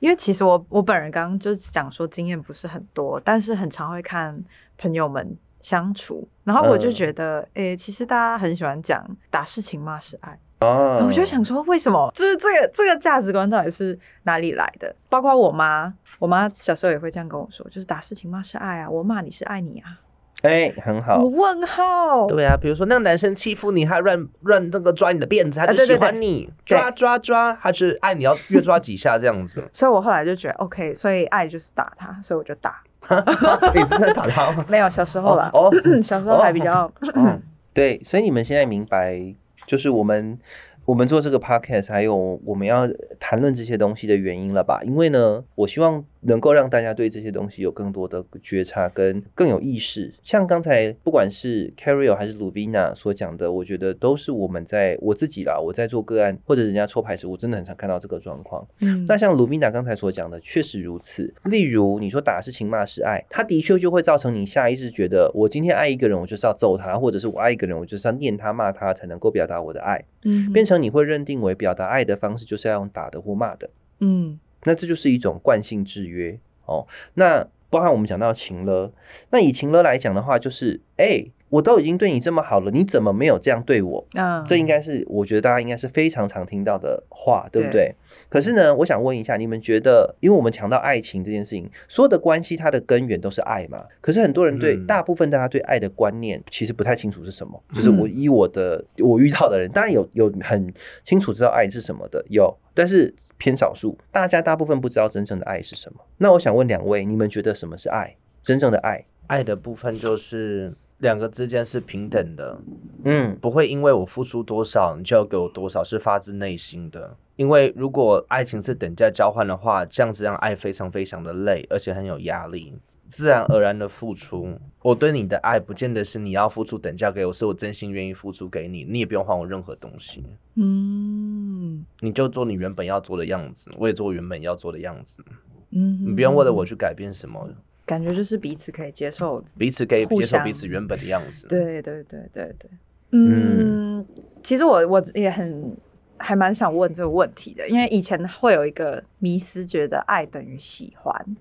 [0.00, 4.42] 因为其实我我本人刚刚就是讲说经验不是很多，但是很常会看
[4.78, 12.10] 朋友们相处，然后我就嗯觉得，诶、其实大家很喜欢讲打是情骂是爱，哦我就想说，为什么？
[12.14, 14.94] 就是这个这个价值观到底是哪里来的？
[15.08, 19.98] 包括我妈，我妈小时候也会这样跟我说，就是打是情骂是爱啊，我骂你是爱你啊，
[20.42, 29.68] 哎、很好我，问号，对啊，比如说那个男生欺负你，他乱乱那个抓你的辫子，他就喜啊对对欢你，抓抓抓，他就是爱你要越抓几下这样子。
[29.74, 32.80] 所以我后来就觉得 OK，所以爱就是打他，所以我就打。
[33.74, 34.64] 你是在打他吗？
[34.68, 35.70] 没有小时候了，哦，
[36.02, 37.40] 小时候 还比较，嗯
[37.72, 39.20] 对，所以你们现在明白，
[39.66, 40.38] 就是我们
[40.84, 42.88] 我们做这个 podcast，还有我们要
[43.20, 44.80] 谈论这些东西的原因了吧？
[44.82, 50.14] 因为呢，我希望能够让大家对这些东西有更多的觉察跟更有意识。
[50.22, 58.66] 像刚才不管是 Carrie 还是 Lubina 所讲的，我觉得都是我们在我自己啦，我在做个案或者人家抽牌时，我真的很常看到这个状况。
[58.80, 61.32] 嗯那像 Lubina 刚才所讲的，确实如此。
[61.44, 73.70] 例如，你说打是情，骂是爱，它的确就会造成你下意识觉得，我今天爱一个人，我就是要揍他，或者是我爱一个人，我就是要念他、骂他，才能够表达我的爱，嗯变成你会认定为表达爱的方式就是要用打的或骂的。
[74.00, 76.86] 嗯那这就是一种惯性制约哦。
[77.14, 78.92] 那包含我们讲到情了，
[79.30, 84.06] 那以情了来讲的话，就是哎、我都已经对你这么好了，你怎么没有这样对我？
[84.14, 87.94] 嗯，这应该是我觉得大家应该是非常常听到的话，对不对对？
[88.28, 93.82] 可是呢，我想问一下，你们觉得，因为我们强调爱情这件事情，所有的关系它的根源都是爱嘛？
[94.00, 97.62] 可是很多人对、嗯大部分大家对爱的观念其实不太清楚是什么。
[97.74, 100.72] 就是我以我的我遇到的人，当然有有很
[101.04, 106.00] 清楚知道爱是什么的，有，但是偏少数，大家大部分不知道真正的爱是什么。
[106.18, 108.16] 那我想问两位，你们觉得什么是爱？
[108.42, 109.04] 真正的爱？
[109.26, 112.58] 爱的部分就是两个之间是平等的，
[113.04, 113.36] 嗯。
[113.40, 117.16] 不会因为我付出多少，你就要给我多少，是发自内心的。
[117.36, 122.74] 因为如果爱情是等价交换的话，这样子让爱非常非常的累，而且很有压力。
[123.08, 130.22] 自然而然的付出，我对你的爱不见得是你要付出等价给我，是我真心愿意付出给你，你也不用还我任何东西，
[130.56, 131.86] 嗯。
[132.00, 135.24] 你就做你原本要做的样子，我也做我原本要做的样子，
[135.70, 137.48] 嗯，你不用为了我去改变什么，
[137.88, 139.42] 感觉就是彼此可以接受。
[139.58, 141.48] 彼此可以接受彼此原本的样子。
[141.48, 142.70] 对对对对对，
[143.12, 144.04] 嗯，
[144.42, 145.74] 其实我我也很
[146.18, 151.36] 还蛮想问这个问题的，因为以前会有一个迷思，觉得爱等于喜欢，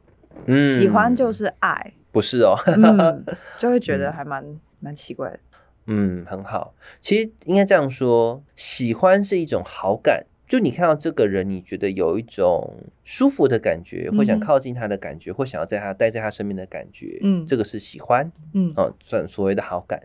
[0.45, 2.55] 嗯喜欢就是爱，不是哦？
[2.65, 3.25] 嗯，
[3.59, 4.41] 就会觉得还蛮
[4.79, 5.39] 蛮奇怪的。
[5.87, 6.73] 嗯，很好。
[7.01, 20.01] 其实应该这样说，喜欢是一种好感，就你看到这个人，你觉得有一种舒服的感觉，或想靠近他的感觉，或想要在他待在他身边的感觉，嗯这个是喜欢，嗯哦，算所谓的好感。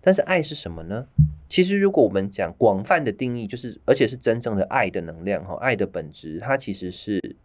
[0.00, 1.06] 但是爱是什么呢？
[1.48, 7.36] 其实如果我们讲广泛的定义，就是而且是真正的爱的能量哈，爱的本质，它其实是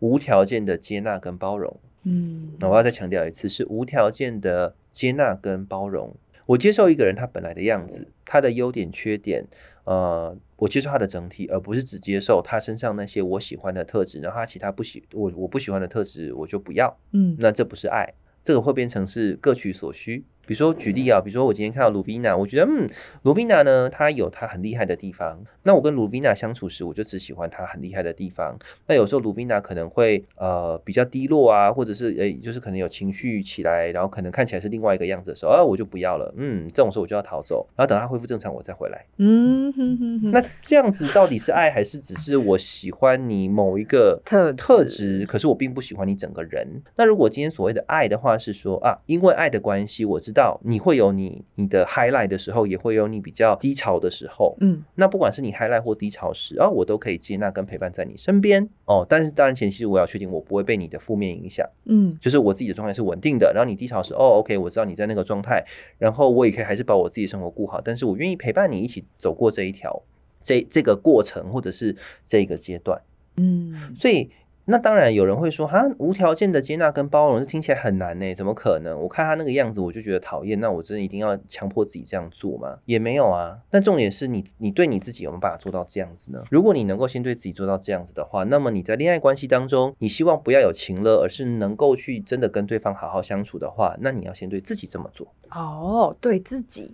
[0.00, 1.80] 无条件的接纳跟包容。
[2.04, 6.14] 嗯那我要再强调一次，是无条件的接纳跟包容。
[6.46, 9.46] 我接受一个人他本来的样子，他的优点、缺点，
[9.84, 16.94] 呃，我接受他的整体，而不是只接受他身上那些我喜欢的特质，然后他其他不喜我我不喜欢的特质我就不要。
[17.12, 20.24] 嗯那这不是爱，这个会变成是各取所需。
[20.48, 22.88] 比如说举例啊，比如说我今天看到卢宾娜，我觉得嗯，
[23.24, 25.38] 卢宾娜呢，她有她很厉害的地方。
[25.64, 28.58] 那我跟卢宾娜相处时，我就只喜欢她很厉害的地方。
[28.86, 36.32] 那有时候卢宾娜可能会呃比较低落啊，或者是诶、就是可能有情绪起来，然后可能看起来是另外一个样子的时候，啊，我就不要了。
[36.38, 39.04] 嗯，这种时候我就要逃走，然后等她恢复正常，我再回来。
[39.18, 46.66] 嗯哼哼哼，那这样子到底是爱，还是只是我喜欢你某一个 特特质，可是我并不喜欢你整个人。
[46.96, 54.56] 那如果今天所谓的爱的话，是说啊，因为爱的关系，我知道你会有你你的 highlight 的时候，也会有你比较低潮的时候。
[54.60, 59.06] 嗯那不管是你 highlight 或低潮时，啊，我都可以接纳跟陪伴在你身边哦。
[59.08, 63.52] 但是当然前提是我要确定我不会被你的负面影响，嗯就是我自己的状态是稳定的。
[63.54, 65.64] 然后你低潮时，哦，OK，我知道你在那个状态，
[65.98, 70.02] 然后我也可以还是把我自己的生活顾好，但是我愿意陪伴你一起走过这一条
[70.42, 73.00] 这这个过程，或者是这个阶段。
[73.40, 74.28] 嗯所以，
[74.70, 79.00] 那当然有人会说，哈，无条件的接纳跟包容，这听起来很难呢，怎么可能？
[79.00, 82.76] 我看他那个样子，我就觉得讨厌，那我真的一定要强迫自己这样做吗？
[82.84, 83.58] 也没有啊。
[83.70, 86.42] 那重点是你，你对你自己有没有办法做到这样子呢？
[86.50, 95.26] 如果你能够先对自己做到这样子的话，那么你在恋爱关系当中，你希望不要有情乐，而是能够去真的跟对方好好相处的话，那你要先对自己这么做。
[95.50, 96.92] 哦，对自己，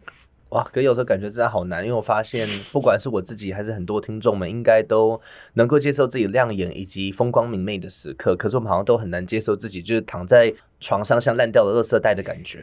[0.55, 5.21] 哇，可有时候感觉真的好难，因为我发现 不管是我自己还是很多听众们，应该都
[5.55, 12.61] 能够接受自己亮眼以及风光明媚的时刻，可是我们好像都很难接受自己就是躺在床上像烂掉的垃圾袋的感觉，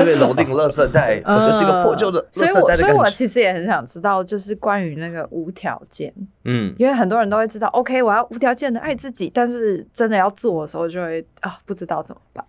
[0.00, 3.10] 因为楼顶垃圾袋， 我就是一个破旧的垃所以我所以我圾袋的感觉。
[3.10, 6.12] 其实也很想知道，就是关于那个无条件，
[6.44, 12.44] 嗯，因为很多人都会知道，OK，我要无条件的爱自己，但是真的要做的时候，就会啊不知道怎么办。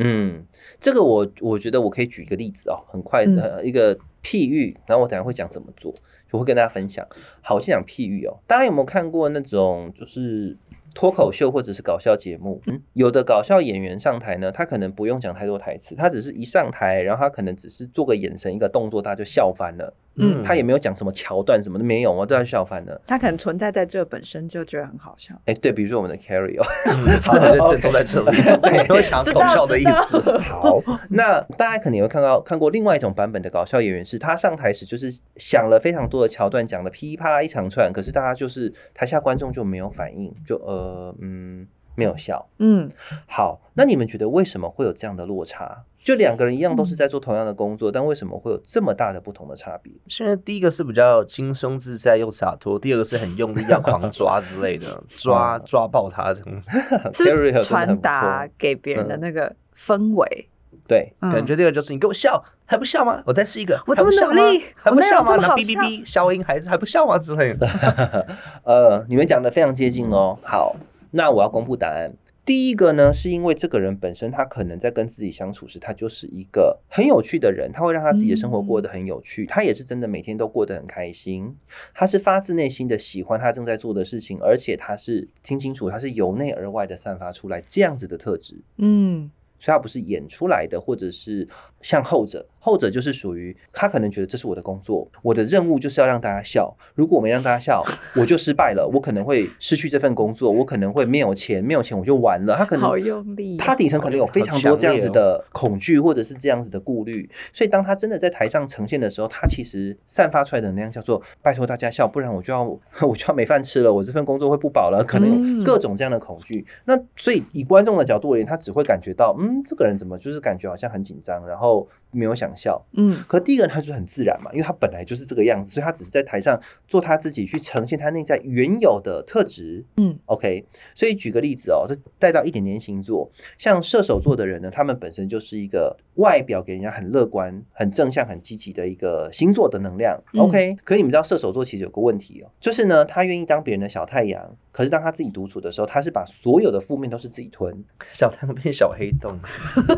[0.00, 0.44] 嗯，
[0.80, 5.92] 这个我我觉得我可以举一个例子哦，很快嗯的、一个譬喻，然后我等下会讲怎么做，
[6.30, 7.04] 我会跟大家分享。
[7.42, 10.56] 好，我先讲譬喻哦，大家有没有看过那种就是
[10.94, 12.62] 脱口秀或者是搞笑节目？
[12.66, 19.92] 嗯，有的搞笑演员上台呢，他可能不用讲太多台词，他只是一上台，然后他可能只是做个眼神、一个动作，大家就笑翻了。
[20.18, 23.00] 嗯他也没有讲什么桥段，什么都没有，我都要笑翻了。
[23.06, 25.34] 他可能存在在这本身就觉得很好笑。
[25.46, 30.20] 哎，对，比如说我们的 Carry 哦，嗯， 是很认真坐在这里，对，没有想要知道搞笑的意思。
[30.40, 42.48] 好，那大家肯定会看到看过另外一种版本的搞笑演员，是他上台时就是想了非常多的桥段，讲的噼里啪啦一长串，可是大家就是台下观众就没有反应，就呃嗯没有笑。
[42.58, 42.90] 嗯，
[43.26, 45.84] 好，那你们觉得为什么会有这样的落差？
[46.08, 49.92] 就两个人一样都是在做同样的工作，但为什么会有这么大的不同的差别？
[50.06, 56.70] 现在第一个是比较轻松自在又洒脱，第二个是很用力要狂抓之类的， 抓抓爆他这样子。
[57.12, 60.48] 是传达给别人的那个氛围？
[60.86, 63.22] 对，嗯感觉第二个就是你给我笑，还不笑吗？
[63.26, 65.36] 我再试一个，我这么努力还不笑吗？
[65.54, 67.68] 哔哔哔消音还还不笑吗之类的。
[68.64, 70.38] 呃，你们讲的非常接近哦。
[70.42, 70.74] 好，
[71.10, 72.14] 那我要公布答案。
[72.48, 81.54] 第一个呢，是因为这个人本身他可能在跟自己相处时，他就是一个很有趣的人，他会让他自己的生活过得很有趣，他也是真的每天都过得很开心，
[81.92, 88.58] 他是发自内心的喜欢他正在做的事情，而且他是听清楚，他是由内而外的散发出来这样子的特质。
[88.78, 89.30] 嗯
[89.60, 91.46] 所以他不是演出来的，或者是
[91.82, 96.74] 像后者，后者就是属于他可能觉得这是我的工作，我的任务就是要让大家笑。
[96.94, 97.84] 如果我没让大家笑，
[98.16, 102.56] 我就失败了，我可能会失去这份工作，我可能会没有钱，没有钱我就完了。
[102.56, 112.62] 他可能好用力他底层可能有非常多这样子的恐惧，或者是这样子的顾虑，所以当他真的在台上呈现的时候，他其实散发出来的能量叫做“拜托大家笑，不然我就要
[113.06, 116.66] 我就要没饭吃了，我这份工作会不保了”，可能有各种这样的恐惧。
[116.84, 122.84] 那所以以观众的角度而言，他只会感觉到，嗯，这个人怎么就是感觉好像很紧张，然后没有想笑。
[122.94, 129.84] 嗯可第一个人他就是很自然嘛，因为他本来就是这个样子，所以他只是在台上做他自己，去呈现他内在原有的特质。
[129.96, 130.64] 嗯，OK。
[130.94, 140.18] 所以举个例子哦，这带到一点点星座，像射手座的人呢，他们本身就是一个外表给人家很乐观、很正向、很积极的一个星座的能量。
[140.32, 147.84] 嗯 OK，可是你们知道射手座其实有个问题哦，就是呢，他愿意当别人的小太阳，可是当他自己独处的时候，他是把所有的负面都是自己吞。
[148.12, 149.38] 小太阳变小黑洞，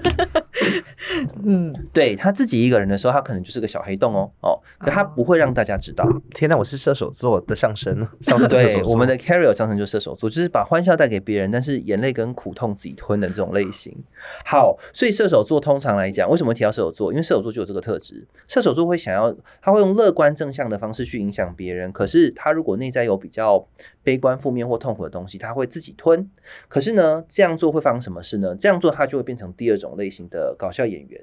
[1.44, 6.06] 嗯，对他自己一个人的时候，他可能就是个小黑洞哦哦，可他不会让大家知道。
[6.34, 6.56] 天哪！
[6.56, 8.92] 我是射手座的上升，上升 射手对，座。
[8.92, 13.96] 我们的 carrier 上升就是射手座，就是把欢笑带给别人，但是眼泪跟苦痛自己吞的这种类型。
[14.44, 17.12] 好，所以射手座通常来讲，为什么提到射手座？
[17.12, 23.64] 因为射手座就有这个特质，射手座会想要，他会用乐观正向的方式去影响别人，可是他如果内在有比较
[24.02, 26.28] 悲观、负面或痛苦的东西，他会自己吞。
[26.68, 28.54] 可是呢，这样做会发生什么事呢？
[28.56, 31.20] 这样做他就会变成第二种类型的搞笑演员。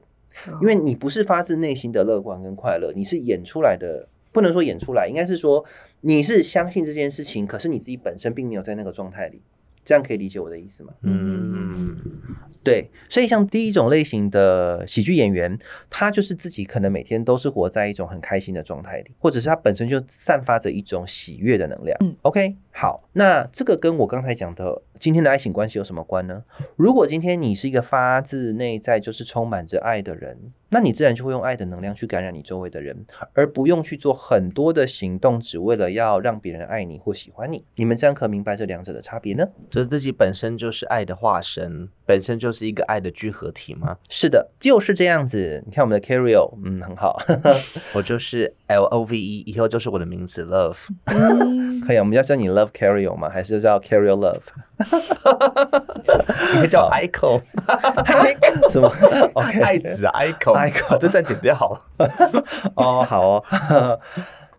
[0.62, 5.66] 因为你不是发自内心的乐观跟快乐，你是演出来的，不能说演出来，应该是说
[6.02, 9.42] 你是相信这件事情，可是你自己本身并没有在那个状态里，
[9.88, 10.92] 这样可以理解我的意思吗？
[11.04, 11.96] 嗯，
[12.62, 15.58] 对，所以像第一种类型的喜剧演员，
[15.90, 21.98] 他就是自己可能每天都是活在一种很开心的状态里，或者是他本身就散发着一种喜悦的能量。
[22.02, 26.44] 嗯 OK，好，那这个跟我刚才讲的今天的爱情关系有什么关呢？
[26.76, 37.64] 如果今天你是一个发自内在就是充满着爱的人，那你自然就会用爱的能量去感染你周围的人，而不用去做很多的行动，只为了要让别人爱你或喜欢你。
[37.76, 39.48] 你们这样可明白这两者的差别呢？
[39.70, 43.98] 就是自己本身就是爱的化身，本身就是一个爱的聚合体吗？
[44.10, 45.62] 是的，就是这样子。
[45.66, 47.22] 你看我们的 Carrio，嗯，很好。
[47.94, 50.88] 我就是 L O V E，以后就是我的名字 Love。
[51.06, 53.30] 嗯 可以，我们要叫你 Love Carrio 吗？
[53.30, 54.42] 还是叫 Carrio Love？
[56.54, 57.42] 你可以叫我 Ico，
[58.70, 58.88] 什么
[59.34, 61.82] ？OK， 爱子 Ico Ico 这段剪掉好了。
[62.76, 63.44] 哦，好哦。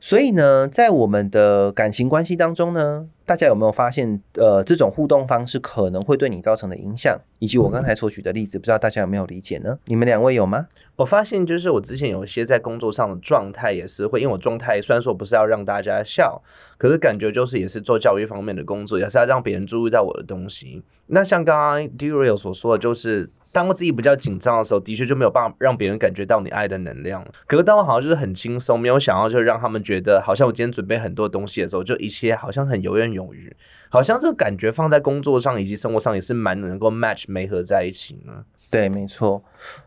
[0.01, 9.79] 所以呢，在我们的感情关系当中呢，大家有没有发现，呃，这种互动方式可能会对你造成的影响，以及我刚才所举的例子，不知道大家有没有理解呢？
[9.85, 10.67] 你们两位有吗？
[10.97, 16.41] 我发现就是我之前有一些在工作上的状态也是会，因为我状态虽然说不是要让大家笑，
[16.79, 20.83] 可是感觉就是也是做教育方面的工作，也是要让别人注意到我的东西。
[21.09, 27.27] 那像刚刚 d u r i l 所说的，就是当自己比较紧张的时候，的确就没有办法让别人感觉到你爱的能量。
[27.47, 33.55] 可是当我好像就是很轻松，没有想要就让他们觉得好像我今天准备很多东西的时候，就一切好像很游刃有余，
[33.89, 38.45] 好像这个感觉放在工作上以及生活上也是蛮能够 match 没合在一起呢。
[38.71, 39.43] 对，没错。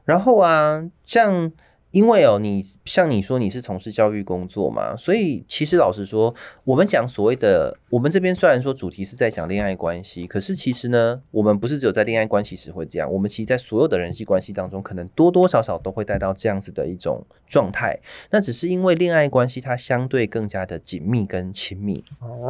[0.06, 1.52] 然后啊，像。
[1.92, 18.00] 因为哦，你像你说你是从事教育工作嘛，所以其实老实说，我们讲所谓的，我们这边虽然说主题是在讲恋爱关系，可是其实呢，我们不是只有在恋爱关系时会这样，我们其实在所有的人际关系当中，可能多多少少都会带到这样子的一种状态。
[18.30, 22.04] 那只是因为恋爱关系它相对更加的紧密跟亲密，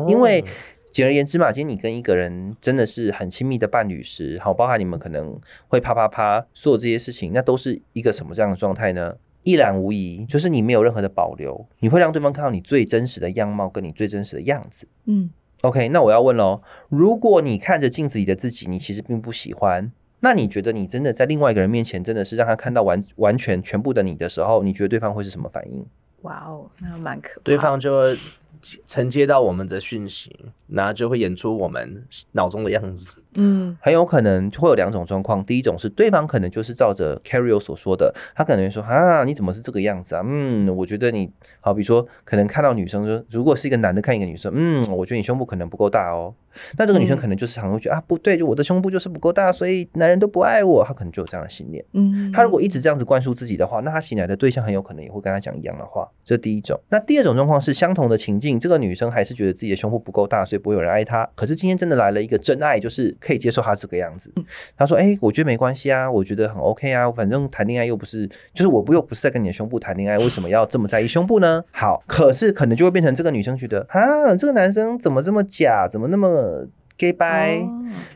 [0.08, 0.44] 因为。
[0.92, 5.40] 简而言之嘛，今天你跟一个人真的是很亲密的伴侣时，好，包含你们可能
[5.70, 9.16] 会啪啪啪做这些事情，那都是一个什么这样的状态呢？
[9.44, 14.88] 一览无遗，就是你没有任何的保留，你会让对方看到你最真实的样貌跟你最真实的样子。
[15.06, 15.30] 嗯
[15.62, 25.86] ，OK，那我要问喽，如果你看着镜子里的自己，你其实并不喜欢，那你觉得你真的在另外一个人面前，真的是让他看到完完全全部的你的时候，你觉得对方会是什么反应？
[26.22, 27.42] 哇哦，那蛮可怕。
[27.44, 28.18] 对方就会。
[28.88, 30.36] 承接到我们的讯息，
[30.68, 33.24] 那就会演出我们脑中的样子。
[33.36, 35.44] 嗯，很有可能会有两种状况。
[35.44, 40.22] 第一种是对方可能就是照着 Carry 所说的，他可能会说啊，你怎么是这个样子啊？
[40.26, 46.34] 嗯，我觉得你好，比如说可能看到女生说，如果是一个男的看一个女生，嗯，我觉得你胸部可能不够大哦。
[46.78, 50.84] 那这个女生可能就是常会觉得啊，不对，就我的胸部就是不够大，所以男人都不爱我。
[50.86, 51.84] 她可能就有这样的信念。
[51.94, 56.10] 嗯，她如果一直这样子灌输自己的话，那她醒来的对象很有可能也会跟她讲一样的话。
[56.24, 56.80] 这第一种。
[56.90, 61.28] 那第二种状况是相同的情境，这个女生还是觉得自己的胸部不够大，所以不会有人爱她。
[61.36, 64.32] 可是今天真的来了一个真爱，就是可以接受她这个样子。
[64.78, 76.41] 她说：“哎，我觉得没关系啊，我觉得很 OK 啊，反正谈恋爱又不是，就是我不又不是在跟你的胸部谈恋爱，为什么要这么在意胸部呢？”好，可是可能就会变成这个女生觉得啊，这个男生怎么这么假，怎么那么。
[76.98, 77.60] Gay 拜，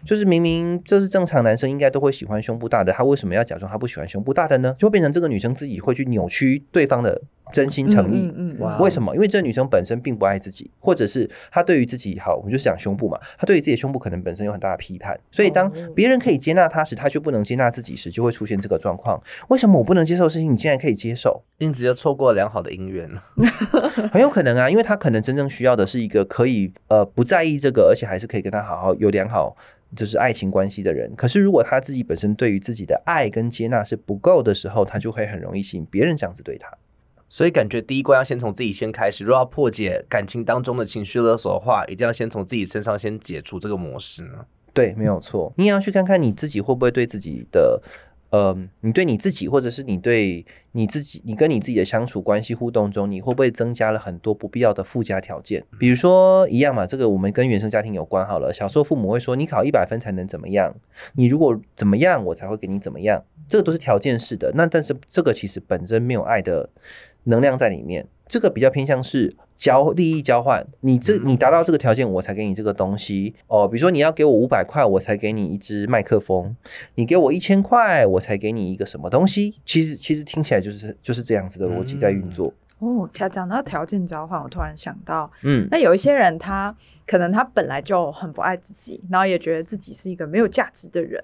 [0.05, 4.75] 就是明明就是正常男生应该都会喜欢胸部大的，他为什么要假装他不喜欢胸部大的呢？
[4.77, 7.21] 就会变成这个女生自己会去扭曲对方的。
[7.53, 8.31] 真心诚意，
[8.79, 9.13] 为什么？
[9.15, 19.21] 因为这个女生本身并不爱自己，或者是她对于自己好，我们就讲胸部嘛，她对于自己的胸部可能本身有很大的批判，所以当别人可以接纳她时，她却不能接纳自己时，就会出现这个状况。
[19.49, 21.43] 为什么我不能接受的事情，你竟然可以接受？
[21.57, 23.23] 因直接错过了良好的姻缘了，
[24.11, 29.55] 很有可能啊，因为她可能真正需要的是一个可以呃不在意这个，而且还是可以跟她好好有良好
[29.95, 31.13] 就是爱情关系的人。
[31.15, 36.69] 可是如果她自己本身对于自己的爱跟接纳是不够的时候，她就会很容易吸引别人这样子对她。
[37.35, 39.25] 所以感觉第一关要先从自己先开始。
[39.25, 44.45] 如果要破解感情当中的情绪勒索的话，一定要先从自己身上先解除这个模式呢。
[44.73, 45.51] 对，没有错。
[45.57, 47.81] 你也要去看看你自己会不会对自己的，
[48.29, 55.65] 呃，你对你自己，或者是你对你自己，你跟你自己的相处关系互动中，你会不会增加了很多不必要的附加条件？
[55.77, 58.53] 比如说一样嘛，这个我们跟原生家庭有关好了。
[58.53, 60.73] 小时候父母会说，你考一百分才能怎么样？
[61.15, 63.21] 你如果怎么样，我才会给你怎么样？
[63.47, 64.51] 这个都是条件式的。
[64.55, 66.69] 那但是这个其实本身没有爱的。
[67.27, 70.63] 能量在里面，这个比较偏向是交利益交换。
[70.81, 73.67] 你这你达到这个条件，我才给你这个东西哦。
[73.67, 76.55] 比如说你要给我五百块，我才给你一支麦克风；
[76.93, 79.55] 你给我一千块，我才给你一个什么东西。
[79.65, 82.53] 其实其实听起来就是就是这样子的逻辑在运作。
[82.79, 86.75] 哦，他讲到条件交换，我突然想到，嗯，那有一些人他
[87.07, 91.21] 可能他本来就很不爱自己，然后也觉得自己是一个没有价值的人。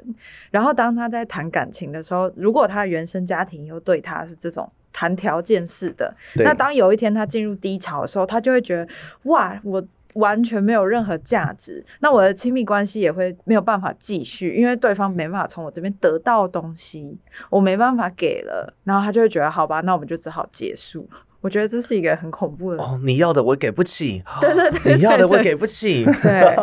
[0.50, 4.72] 然后当他在谈感情的时候，如果他原生家庭又对他是这种。
[4.94, 8.86] 谈条件式的，那当有一天他进入低潮的时候，他就会觉得
[9.24, 9.82] 哇，我
[10.16, 17.18] 完全没有任何价值，那我的亲密关系也会没有办法继续，因为对方没办法从我这边得到东西，
[17.50, 21.10] 我没办法给了，然后他就会觉得好吧，那我们就只好结束。
[21.42, 26.56] 我觉得这是一个很恐怖的哦，你要的我给不起，对对对，你要的我给不起，对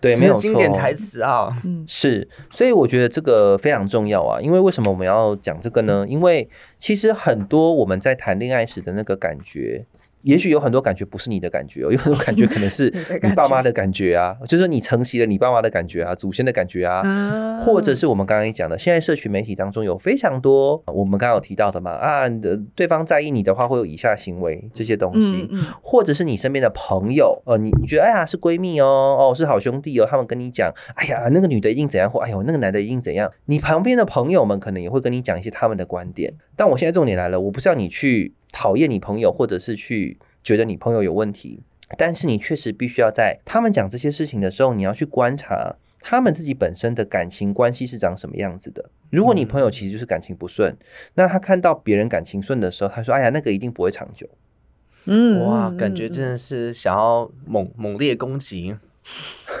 [0.00, 6.06] 对， 没有经典台词啊，嗯，是，所以我觉得这个非常重要啊，因为为什么我们要讲这个呢？
[6.08, 6.48] 因为
[6.78, 9.84] 其实很多我们在谈恋爱时的那个感觉。
[10.24, 17.02] 也许有很多感觉不是你的感觉哦， 有很多感觉可能是 你爸妈的感觉啊，就是你承袭了你爸妈的感觉啊，祖先的感觉啊，
[17.58, 22.24] 或者是我们刚刚讲的，现在社群媒体当中有非常多我们刚刚有提到的嘛啊，
[22.74, 25.48] 对方在意你的话会有以下行为这些东西，
[25.82, 38.32] 或者是你身边的朋友，呃，你你觉得哎呀是闺蜜哦，哦是好兄弟哦，他们跟你讲，哎呀那个女的一定怎样，或哎呦那个男的一定怎样，你旁边的朋友们可能也会跟你讲一些他们的观点，但我现在重点来了，我不是要你去。
[38.54, 41.60] 讨厌你朋友，或者是去觉得你朋友有问题，
[41.98, 48.88] 但是你确实必须要在他们讲这些事情的时候，你要去观察他们自己本身的感情关系是长什么样子的。
[49.10, 50.76] 如果你朋友其实就是感情不顺，
[51.14, 54.28] 那他看到别人感情顺的时候，他说：“哎呀，那个一定不会长久。”
[55.06, 58.76] 嗯，哇，感觉真的是想要猛猛烈攻击。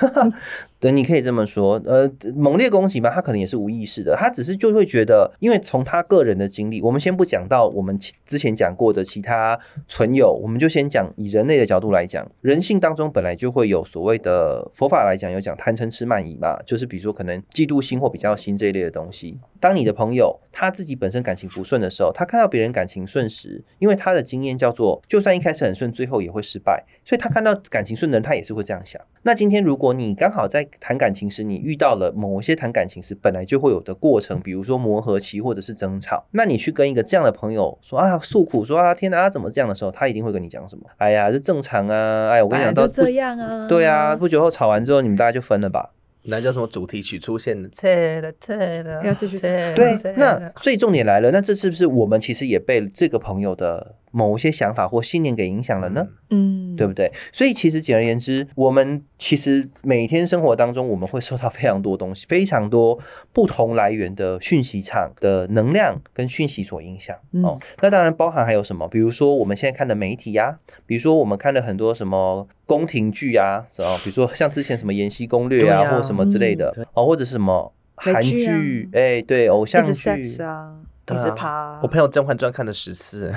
[0.80, 1.80] 对，你可以这么说。
[1.86, 19.38] 呃，猛烈攻击嘛，他可能也是无意识的，他只是就会觉得，因为从他个人的经历，我们先不讲到我们之前讲过的其他存有，我们就先讲以人类的角度来讲，人性当中本来就会有所谓的佛法来讲有讲贪嗔痴慢疑嘛，就是比如说可能嫉妒心或比较心这一类的东西。
[19.58, 29.00] 当你的朋友他自己本身感情不顺的时候，他看到别人感情顺时，因为他的经验叫做，就算一开始很顺，最后也会失败，所以他看到感情顺的人，他也是会这样想。
[29.22, 40.84] 那今天如果你刚好在谈感情时，你遇到了某些谈感情时本来就会有的过程，比如说磨合期或者是争吵，那你去跟一个这样的朋友说啊诉苦，说啊天哪，他怎么这样的时候，他一定会跟你讲什么？
[40.96, 45.90] 哎呀，这正常啊，哎，我跟你讲，到这样啊，对啊，不久后吵完之后，你们大家就分了吧。
[46.26, 47.68] 那叫什么主题曲出现的？
[47.68, 53.96] 切了切了，要继续对，那所以重点来了，那这是不是我们其实也被这个朋友的？
[54.14, 56.06] 某些想法或信念给影响了呢？
[56.30, 57.10] 嗯，对不对？
[57.32, 62.96] 所以其实简而言之，我们其实每天生活当中，我们会受到非常多东西、非常多
[63.32, 67.16] 不同来源的讯息场的能量跟讯息所影响。
[67.42, 68.86] 哦，那当然包含还有什么？
[68.86, 70.56] 比如说我们现在看的媒体呀，
[70.86, 80.76] 比如说我们看的很多什么宫廷剧啊，哦，比如说像之前什么《延禧攻略》啊，或什么之类的，哦，或者什么韩剧，哎，对，偶像剧啊。
[81.12, 81.78] 你是趴？
[81.82, 83.30] 我朋友《甄嬛传》看了十次，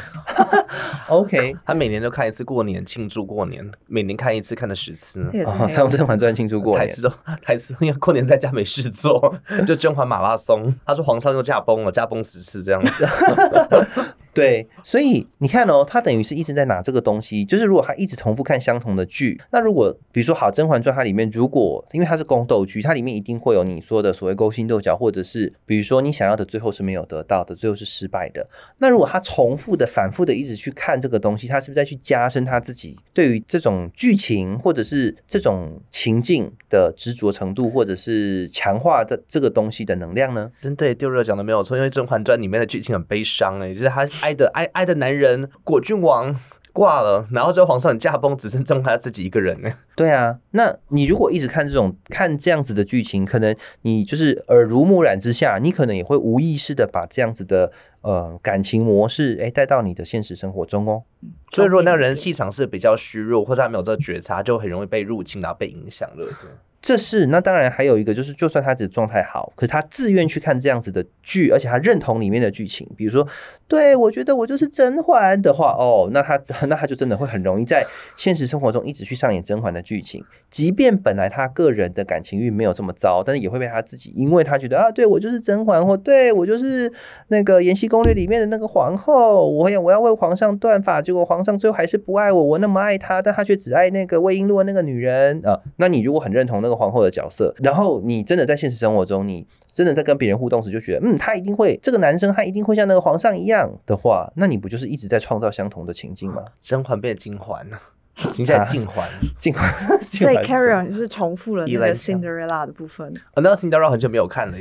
[1.10, 5.30] OK， 他每年都看一次过年庆祝过年，每年看一次，看了十次。
[5.32, 7.12] 他用《甄嬛传》庆祝过年，台词都
[7.42, 10.74] 台词，因为过年在家没事做，就甄嬛马拉松。
[10.86, 12.92] 他说皇上又驾崩了，驾崩十次这样子。
[14.38, 28.48] 对，所以你看哦，他等于是一直在拿这个东西，就是如果他一直重复看相同的剧，那如果比如说好《甄嬛传》它里面，如果因为它是宫斗剧，它里面一定会有你说的所谓勾心斗角，或者是比如说你想要的最后是没有得到的，最后是失败的。
[28.78, 40.52] 那如果他重复的、反复的一直去看这个东西，他是不是在去加深他自己对于这种剧情或者是这种情境的执着程度，或者是强化的这个东西的能量呢？
[40.62, 44.08] 真的，丢热讲的没有错，因为《甄嬛传》里面的剧情很悲伤哎，就是他。
[44.28, 46.36] 爱的爱爱的男人果郡王
[46.74, 49.72] 挂了，然后这皇上驾崩，只剩剩他自己一个人呢。
[49.96, 57.72] 对啊，那你如果一直看这种看这样子的剧情，可能你就是耳濡目染之下，你可能也会无意识的把这样子的
[58.02, 61.04] 呃感情模式哎带到你的现实生活中哦。
[61.52, 66.26] 所以如果那个人气场是比较虚弱，或者他没有这个觉察，就很容易被入侵，然后被影响了。
[66.42, 66.50] 对。
[66.80, 73.28] 这是那当然还有一个就是，就算他的状态好，可是他自愿去看这样子的剧，而且他认同里面的剧情，比如说，
[73.68, 76.40] 对我觉得我就是甄嬛的话，哦，那他
[76.70, 86.90] 那他就真的会很容易在现实生活中一直去上演甄嬛的剧情，即便本来他个人的感情运没有这么糟，但是也会被他自己，因为他觉得啊，对我就是甄嬛，或对我就是
[87.30, 96.78] 那个《延禧攻略》里面的那个皇后，我要我要为皇上断发，结果皇上最后还是不爱我，我那么爱他，但他却只爱那个魏璎珞那个女人啊，那你如果很认同那个。
[96.78, 106.44] 皇后的角色，然后你真的在现实生活中，你真的在跟别人互动时，就觉得，嗯，他一定会，这个男生他一定会像那个皇上一样的话，那你不就是一直在创造相同的情境吗？
[106.62, 107.80] 甄嬛变金环了，
[108.32, 113.12] 现在进环，进环，所以 Carry on 就是重复了那个 Cinderella 的部分。
[113.36, 114.58] 那个 Cinderella 很久没有看了，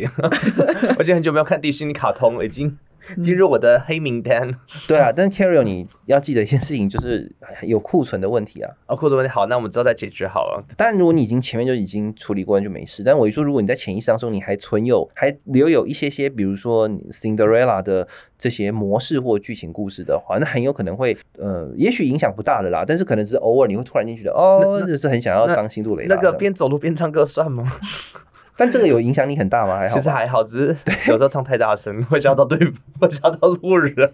[0.98, 2.78] 而且很久没有看迪士尼卡通了，已经。
[3.20, 4.50] 进入我的黑名单。
[4.88, 7.30] 对啊，但 Carry，你要记得一件事情，就是
[7.66, 8.70] 有库存的问题啊。
[8.86, 10.64] 哦，库存问题好，那我们之后再解决好了。
[10.76, 13.02] 当然，如果你已经前面就已经处理过，那就没事。
[13.04, 18.06] 但我一说，如果你在潜意识当中你还存有、还留有一些些，比如说 Cinderella 的
[18.38, 22.84] 这些模式或剧情故事的话，那很有可能会，呃，也许影响不大的啦。
[22.86, 26.06] 但是可能是偶尔你会突然间觉得，哦，就是很想要当新度雷。
[26.08, 27.72] 那个边走路边唱歌算吗？
[28.56, 29.76] 但这个有影响你很大吗？
[29.76, 30.76] 还好，其实还好，只是
[31.10, 32.58] 有时候唱太大声 会吓到对，
[32.98, 34.10] 会吓到路人。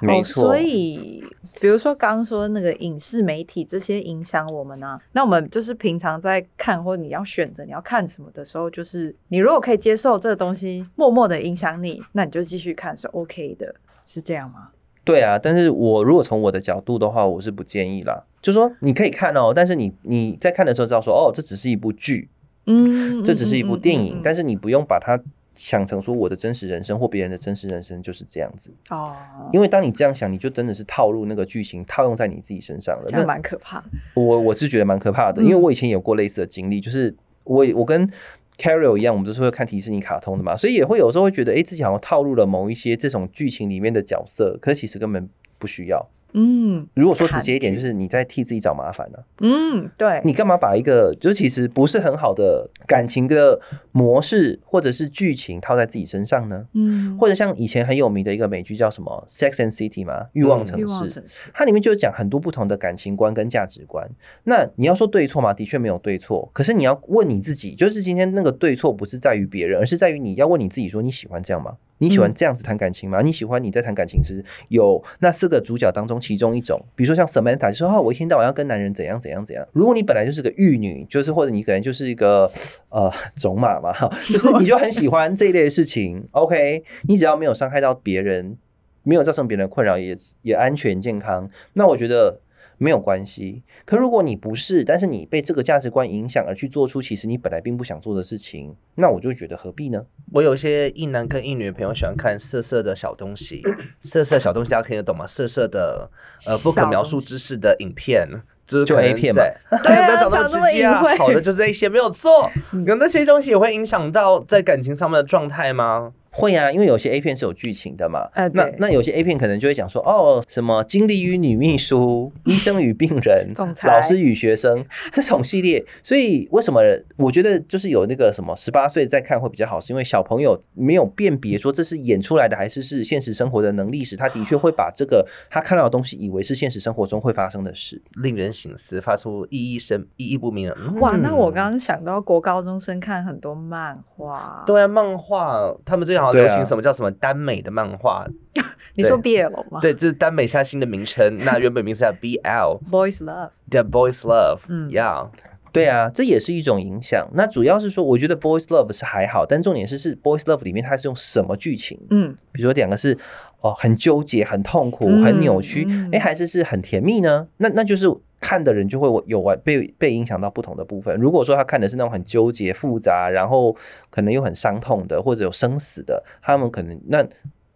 [0.00, 1.22] 没错，所以
[1.60, 13.74] 比如说刚刚说那个影视媒体这些影响我们呢，那我们就是平常在看或者你要选择你要看什么的时候，就是你如果可以接受这个东西默默的影响你，那你就继续看是 OK 的，
[14.04, 14.70] 是这样吗？
[15.04, 18.24] 对啊，但是我如果从我的角度的话，我是不建议啦。
[18.42, 22.28] 就说你可以看哦，但是你你在看的时候知道说哦，这只是一部剧。
[22.66, 25.18] 嗯，这只是一部电影，但是你不用把它
[25.54, 29.16] 想成说我的真实人生或别人的真实人生就是这样子哦。
[29.52, 33.86] 因为当你这样想，你就真的是套入那个剧情，套用在你自己身上了，那蛮可怕的。
[34.14, 37.14] 我我是觉得蛮可怕的，因为我以前有过类似的经历，就是
[37.44, 38.10] 我我跟
[38.58, 46.06] Carol 一样，我们都是会看迪士尼卡通的嘛，所以也会有时候会觉得，哎，自己好像套入了某一些这种剧情里面的角色，可是其实根本不需要。
[46.38, 53.58] 嗯如果说直接一点，就是你在替自己找麻烦呢、嗯，对，你干嘛把一个就是其实不是很好的感情的
[53.90, 56.66] 模式或者是剧情套在自己身上呢？
[56.74, 64.06] 嗯，或者像以前很有名的一个美剧叫什么《Sex and City》嘛，《欲望城市》城市，它里面就讲很多不同的感情观跟价值观。
[64.44, 66.50] 那你要说对错嘛，的确没有对错。
[66.52, 71.76] 可是你要问你自己，就是今天那个对错不是在于别人，而是在于你要问你自己说你喜欢这样吗？
[71.98, 73.22] 你喜欢这样子谈感情吗？
[73.22, 79.66] 你喜欢你在谈感情时有那四个主角当中其中一种，比如说像 Samantha 就说哦，我一天到晚要跟男人怎样怎样怎样。
[79.72, 82.50] 如果你本来就是个玉女，就是或者你可能就是一个
[82.90, 83.92] 呃种马嘛，
[84.28, 86.26] 就是你就很喜欢这一类的事情。
[86.32, 88.56] OK，你只要没有伤害到别人，
[89.02, 92.40] 没有造成别人的困扰，也也安全健康，那我觉得
[92.78, 93.62] 没有关系。
[93.84, 100.04] 可如果你不是，但是你被这个价值观影响而去做出其实你本来并不想做的事情，那我就觉得何必呢？
[100.32, 103.62] 我有一些一男跟一女的朋友喜欢看色色的小东西，
[104.00, 105.26] 色色小东西大家听得懂吗？
[105.26, 106.10] 色色的
[106.46, 108.28] 呃不可描述知识的影片。
[108.66, 111.00] 就是就 A 片在嘛对，不要讲那么讲这么直接啊。
[111.16, 112.50] 好的，就是这一些没有错。
[112.84, 116.12] 有那些东西也会影响到在感情上面的状态吗？
[116.36, 118.28] 会啊，因为有些 A 片是有剧情的嘛。
[118.34, 125.82] 那呃那那有些 A 片可能就会讲说，哦，什么经理与女秘书、 医生与病人、 总裁老师与学生 这种系列。
[126.04, 126.82] 所以为什么
[127.16, 138.02] 我觉得就是有那个什么十八岁再看会比较好，是因为小朋友没有辨别说这是演出来的还是是现实生活的能力时，他的确会把这个他看到的东西以为是现实生活中会发生的事。
[138.16, 140.76] 令人醒思，发出意义深、意义不明的。
[140.78, 148.26] 嗯哇，那我刚刚想到国高中生看很多漫画，对啊，漫画，他们最近流行什么叫什么耽美的漫画？
[148.94, 149.78] 你说对 BL 吗？
[149.80, 152.80] 对，这是耽美现在新的名称， 那原本名字叫 BL。
[152.90, 155.28] ，Boys Love，The boys love，嗯，Yeah，
[155.70, 157.28] 对啊，这也是一种影响。
[157.34, 162.00] 那主要是说，我觉得 boys love 是还好，但重点是是 boys love 里面它是用什么剧情？
[162.10, 163.18] 嗯，比如说两个是
[163.60, 167.48] 哦很纠结、很痛苦、嗯很扭曲，嗯哎、还是是很甜蜜呢？
[167.58, 168.06] 那那就是
[168.40, 171.16] 看的人就会有完被被影响到不同的部分。
[171.16, 173.76] 如果说他看的是那种很纠结、复杂，然后
[174.10, 177.26] 可能又很伤痛的，或者有生死的，他们可能那。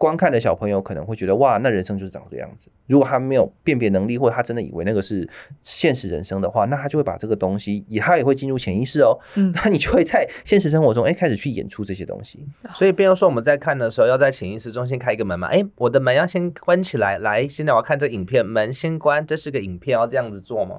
[0.00, 2.70] 观看的小朋友可能会觉得哇，那人生就是长这个样子。
[2.86, 5.28] 如果他没有辨别能力，或者他真的以为那个是
[5.60, 9.18] 现实人生的话，那他就会把这个东西，也他也会进入潜意识哦。
[9.34, 12.42] 嗯那你就会在现实生活中，哎、开始去演出这些东西。
[12.74, 15.48] 所以，变成说我们在看的时候，要在潜意识中先开一个门嘛？
[15.48, 17.18] 哎，我的门要先关起来。
[17.18, 20.76] 来，现在我要看这影片，门先关，这是个影片，要这样子做吗？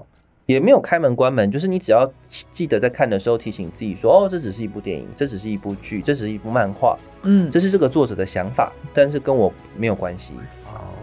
[0.51, 10.33] 也没有开门关门，就是你只要记记得在看的时候提醒自己说，哦，这只是一部电影，这只是一部剧，这只是一部漫画，嗯，这是这个作者的想法，但是跟我没有关系。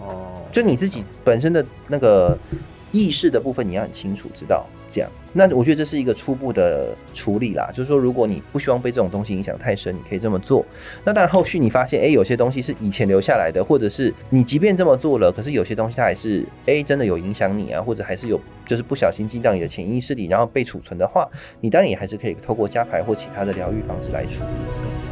[0.06, 2.36] 哦，就你自己本身的那个
[2.92, 5.10] 意识的部分，你要很清楚知道这样。
[5.32, 10.64] 那我觉得这是一个初步的处理啦，就是说，如果你不希望被这种东西影响太深，你可以这么做。
[11.04, 21.28] 那但，后续你发现，哎、有些东西是以前留下来的，或者是你即便这么做了，可是有些东西它还是，哎、真的有影响你啊，或者还是有就是不小心进到你的潜意识里，然后被储存的话，
[21.60, 25.07] 你当然也还是可以透过加牌或其他的疗愈方式来处理。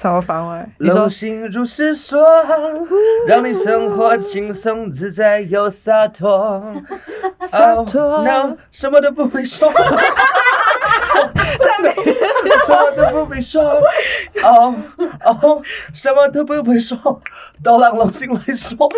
[0.00, 0.72] 什么反问？
[0.78, 2.24] 你说流星如是说，
[3.26, 6.62] 让你生活轻松自在又洒脱。
[7.40, 9.68] 洒脱 Oh, no，什么都不必说，
[12.64, 13.60] 什么都不必说。
[14.44, 14.72] 哦
[15.24, 15.60] 哦，
[15.92, 17.20] 什么都不必说，
[17.64, 18.88] 都让流星来说。